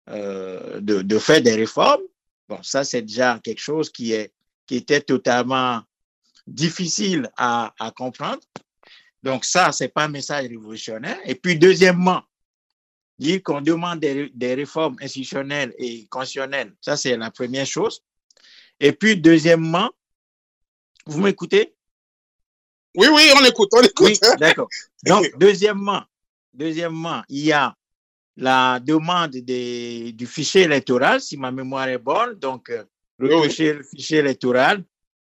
[0.07, 2.01] de, de, faire des réformes
[2.47, 4.33] Bon, ça, c'est déjà quelque chose qui, est,
[4.65, 5.81] qui était totalement
[6.45, 8.41] difficile à, à comprendre.
[9.21, 11.19] Donc, ça, c'est pas un message révolutionnaire.
[11.25, 12.23] Et puis, deuxièmement,
[13.19, 18.01] dire qu'on demande des, des, réformes institutionnelles et constitutionnelles, ça, c'est la première chose.
[18.79, 19.91] Et puis, deuxièmement,
[21.05, 21.75] vous m'écoutez?
[22.95, 24.07] Oui, oui, on écoute, on écoute.
[24.07, 24.69] Oui, d'accord.
[25.03, 26.03] Donc, deuxièmement,
[26.53, 27.75] deuxièmement, il y a
[28.37, 32.83] la demande du fichier électoral, si ma mémoire est bonne, donc euh,
[33.17, 34.83] le fichier, électoral,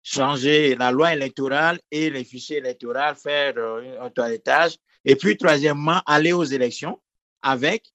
[0.03, 4.77] changer la loi électorale et les fichiers électoraux, faire euh, un toilettage.
[5.03, 7.01] Et puis, troisièmement, aller aux élections
[7.41, 7.91] avec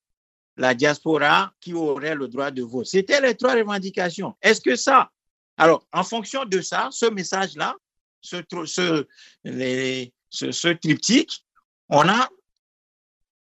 [0.57, 2.87] la diaspora qui aurait le droit de vote.
[2.87, 4.35] C'était les trois revendications.
[4.43, 5.11] Est-ce que ça,
[5.57, 7.77] alors, en fonction de ça, ce message-là,
[8.21, 9.07] ce, ce,
[9.45, 11.45] ce, ce triptyque,
[11.89, 12.29] on a,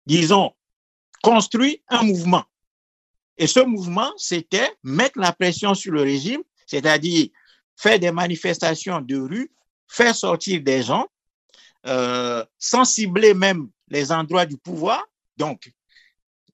[0.04, 0.52] disons,
[1.26, 2.44] construit un mouvement.
[3.36, 7.26] Et ce mouvement, c'était mettre la pression sur le régime, c'est-à-dire
[7.74, 9.50] faire des manifestations de rue,
[9.88, 11.08] faire sortir des gens,
[11.86, 12.44] euh,
[13.34, 15.04] même les endroits du pouvoir.
[15.36, 15.72] Donc,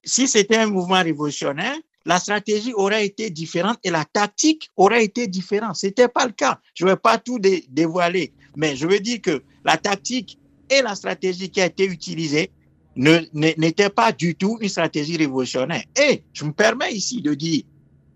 [0.04, 5.26] si c'était un mouvement révolutionnaire, la stratégie aurait été différente et la tactique aurait été
[5.26, 5.76] différente.
[5.76, 6.58] Ce n'était pas le cas.
[6.72, 10.38] Je ne vais pas tout dévoiler, mais je veux dire que la tactique
[10.70, 12.50] et la stratégie qui a été utilisée
[12.96, 15.84] n'était pas du tout une stratégie révolutionnaire.
[15.96, 17.62] Et je me permets ici de dire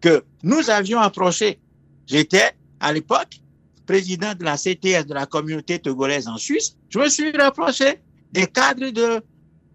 [0.01, 1.59] que nous avions approché,
[2.07, 3.41] j'étais à l'époque
[3.87, 8.01] président de la CTS de la communauté togolaise en Suisse, je me suis rapproché
[8.33, 8.91] des cadres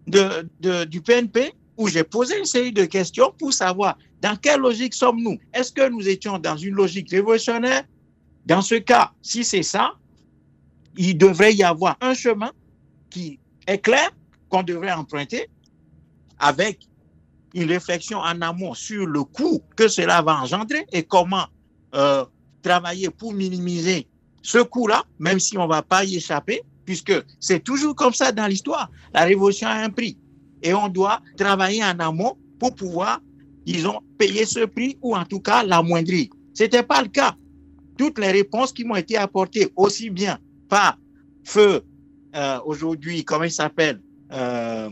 [0.06, 5.38] du PNP où j'ai posé une série de questions pour savoir dans quelle logique sommes-nous.
[5.54, 7.84] Est-ce que nous étions dans une logique révolutionnaire?
[8.44, 9.94] Dans ce cas, si c'est ça,
[10.96, 12.52] il devrait y avoir un chemin
[13.08, 14.10] qui est clair,
[14.52, 15.48] qu'on devrait emprunter,
[16.38, 16.86] avec
[17.54, 21.46] une réflexion en amont sur le coût que cela va engendrer et comment
[21.94, 22.24] euh,
[22.62, 24.06] travailler pour minimiser
[24.42, 28.30] ce coût-là, même si on ne va pas y échapper, puisque c'est toujours comme ça
[28.30, 28.90] dans l'histoire.
[29.14, 30.18] La révolution a un prix
[30.62, 33.20] et on doit travailler en amont pour pouvoir,
[33.64, 36.28] disons, payer ce prix ou en tout cas l'amoindrir.
[36.52, 37.34] Ce n'était pas le cas.
[37.96, 40.38] Toutes les réponses qui m'ont été apportées, aussi bien
[40.68, 40.98] par
[41.44, 41.82] Feu,
[42.34, 44.00] euh, aujourd'hui, comment il s'appelle
[44.32, 44.88] euh,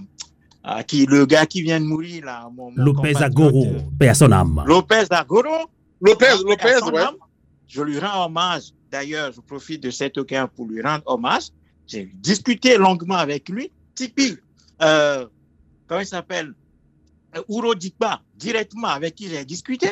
[0.86, 2.48] qui, Le gars qui vient de mourir, là.
[2.76, 3.66] Lopez Agoro,
[3.98, 4.34] personne
[4.66, 5.70] Lopez Agoro.
[6.00, 7.02] Lopez, Lopez, ouais.
[7.68, 8.72] Je lui rends hommage.
[8.90, 11.48] D'ailleurs, je profite de cette occasion pour lui rendre hommage.
[11.86, 13.70] J'ai discuté longuement avec lui.
[13.94, 14.36] Tipi,
[14.82, 15.26] euh,
[15.86, 16.54] comment il s'appelle?
[17.48, 19.90] Ouro Dikba, directement avec qui j'ai discuté.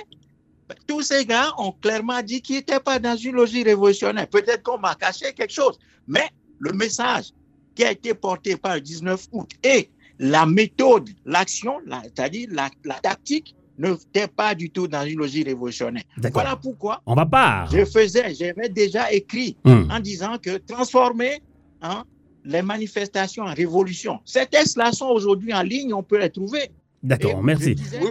[0.86, 4.28] Tous ces gars ont clairement dit qu'ils n'étaient pas dans une logique révolutionnaire.
[4.28, 6.28] Peut-être qu'on m'a caché quelque chose, mais
[6.58, 7.32] le message
[7.78, 12.70] qui a été porté par le 19 août et la méthode, l'action, c'est-à-dire la,
[13.00, 16.02] tactique, ne n'était pas du tout dans une logique révolutionnaire.
[16.32, 17.66] Voilà pourquoi On va pas.
[17.70, 19.92] je faisais, j'avais déjà écrit hmm.
[19.92, 21.40] en disant que transformer
[21.80, 22.02] hein,
[22.44, 24.18] les manifestations en révolution.
[24.24, 26.72] Ces tests-là sont aujourd'hui en ligne, on peut les trouver.
[27.00, 27.76] D'accord, merci.
[28.02, 28.08] oui,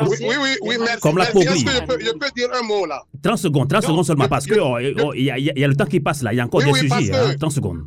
[0.00, 1.00] oui, oui, oui, merci.
[1.02, 3.02] Comme la Est-ce que je peux, je peux, dire un mot là?
[3.22, 5.76] 30 secondes, 30 secondes seulement, parce qu'il oh, oh, il y, a, y, a le
[5.76, 7.14] temps qui passe là, il y a encore des sujets.
[7.14, 7.84] Hein, 30 secondes.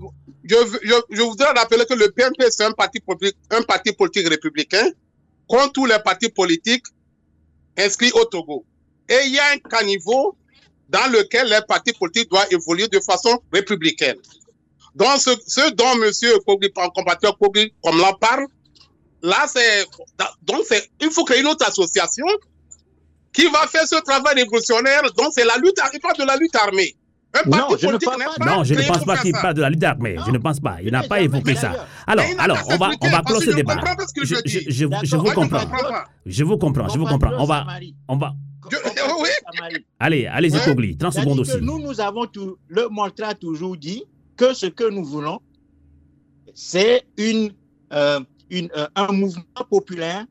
[0.47, 2.99] Je, voudrais rappeler que le PNP, c'est un parti,
[3.51, 4.89] un parti politique républicain,
[5.47, 6.85] contre tous les partis politiques
[7.77, 8.65] inscrits au Togo.
[9.09, 10.37] Et il y a un caniveau
[10.89, 14.17] dans lequel les partis politiques doivent évoluer de façon républicaine.
[14.95, 16.11] Donc, ce, ce dont M.
[16.45, 18.47] Kogli, compatriote Kogli, comme l'en parle,
[19.23, 19.85] Là, c'est.
[20.43, 20.65] Donc,
[21.01, 22.25] il faut créer une autre association
[23.33, 25.01] qui va faire ce travail révolutionnaire.
[25.17, 26.95] Donc, c'est la lutte, il parle de la lutte armée.
[27.45, 30.17] Non, je ne, pas, non, je ne pense pas qu'il parle de la lutte armée.
[30.25, 30.77] Je ne pense pas.
[30.83, 31.87] Il n'a pas évoqué ça.
[32.05, 33.75] Alors, alors on va, on va clore ce débat.
[34.23, 34.59] Je, je,
[35.03, 35.59] je, vous comprends.
[36.25, 36.87] Je vous comprends.
[36.89, 37.31] Je vous comprends.
[37.37, 37.65] On va.
[38.07, 38.33] On va.
[39.99, 40.97] Allez, allez-y, Kogli.
[40.97, 41.61] 30 secondes aussi.
[41.61, 44.03] Nous, nous avons tout, le Montra a toujours dit
[44.35, 45.39] que ce que nous voulons,
[46.53, 47.51] c'est une,
[47.93, 48.19] euh,
[48.49, 50.25] une, euh, un mouvement populaire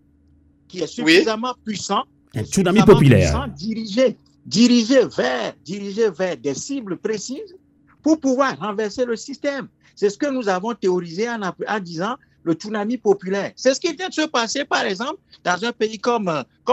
[0.68, 2.04] qui est suffisamment puissant,
[2.34, 4.16] un tsunami populaire, dirigé,
[4.46, 7.56] dirigé, vers, dirigé vers des cibles précises
[8.02, 9.68] pour pouvoir renverser le système.
[9.96, 13.52] C'est ce que nous avons théorisé en, disant le tsunami populaire.
[13.56, 16.30] C'est ce qui vient de se passer, par exemple, dans un pays comme,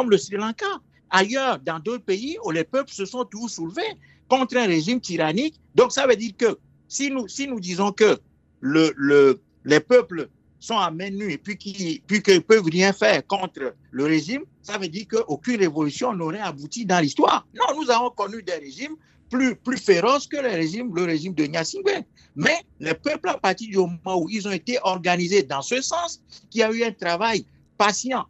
[0.08, 0.68] le Sri Lanka.
[1.10, 3.82] Ailleurs, dans d'autres pays où les peuples se sont tous soulevés
[4.28, 5.60] contre un régime tyrannique.
[5.76, 6.58] Donc, ça veut dire que
[6.88, 8.18] si nous, si nous disons que
[8.62, 13.26] le, le, les peuples sont à main nue et puis qu'ils puis peuvent rien faire
[13.28, 17.46] contre le régime, ça veut dire qu'aucune révolution n'aurait abouti dans l'histoire.
[17.54, 18.96] Non, nous avons connu des régimes
[19.30, 22.06] plus, féroces que le régime, le régime de Gnassingbé.
[22.36, 26.22] Mais les peuples, à partir du moment où ils ont été organisés dans ce sens,
[26.50, 27.46] qu'il y a eu un travail
[27.78, 28.26] patient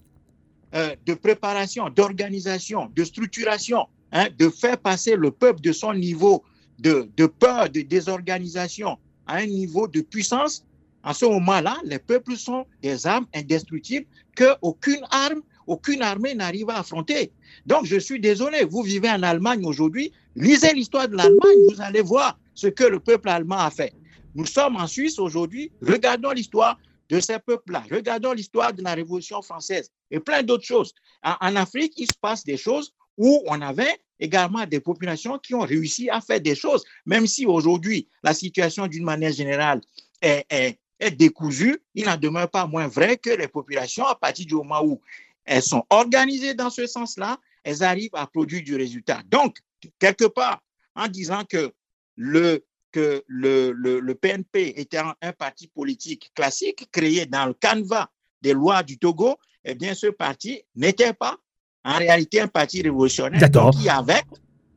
[0.75, 6.43] euh, de préparation, d'organisation, de structuration, hein, de faire passer le peuple de son niveau
[6.79, 10.65] de, peur, de désorganisation à un niveau de puissance,
[11.03, 14.05] en ce moment-là, les peuples sont des armes indestructibles
[14.35, 17.31] qu'aucune arme, aucune armée n'arrive à affronter.
[17.65, 22.01] Donc, je suis désolé, vous vivez en Allemagne aujourd'hui, lisez l'histoire de l'Allemagne, vous allez
[22.01, 23.93] voir ce que le peuple allemand a fait.
[24.35, 29.41] Nous sommes en Suisse aujourd'hui, regardons l'histoire de ces peuples-là, regardons l'histoire de la Révolution
[29.41, 30.93] française et plein d'autres choses.
[31.23, 35.61] En, Afrique, il se passe des choses où on avait également des populations qui ont
[35.61, 39.81] réussi à faire des choses, même si aujourd'hui, la situation d'une manière générale
[40.21, 40.77] est
[41.11, 45.01] décousue, il n'en demeure pas moins vrai que les populations, à partir du moment où
[45.45, 49.21] elles sont organisées dans ce sens-là, elles arrivent à produire du résultat.
[49.29, 49.57] Donc,
[49.99, 50.61] quelque part,
[50.95, 51.73] en disant que
[52.15, 58.07] le, que le, le, PNP était un, parti politique classique créé dans le canevas
[58.41, 59.35] des lois du Togo,
[59.65, 61.37] eh bien, ce parti n'était pas
[61.83, 63.39] en réalité un parti révolutionnaire.
[63.39, 63.71] D'accord.
[63.71, 64.21] Donc, il y avait,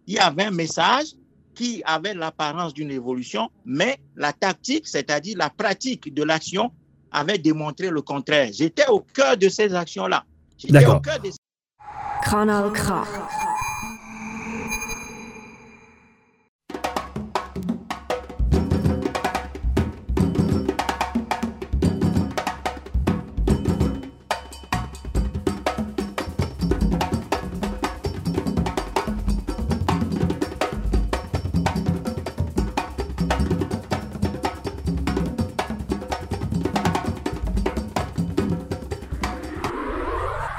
[0.06, 1.08] il y avait un message
[1.54, 6.70] qui avait l'apparence d'une évolution, mais la tactique, c'est-à-dire la pratique de l'action,
[7.10, 8.50] avait démontré le contraire.
[8.52, 10.24] J'étais au cœur de ces actions-là.
[10.64, 11.02] D'accord.
[12.24, 13.45] Kanal K.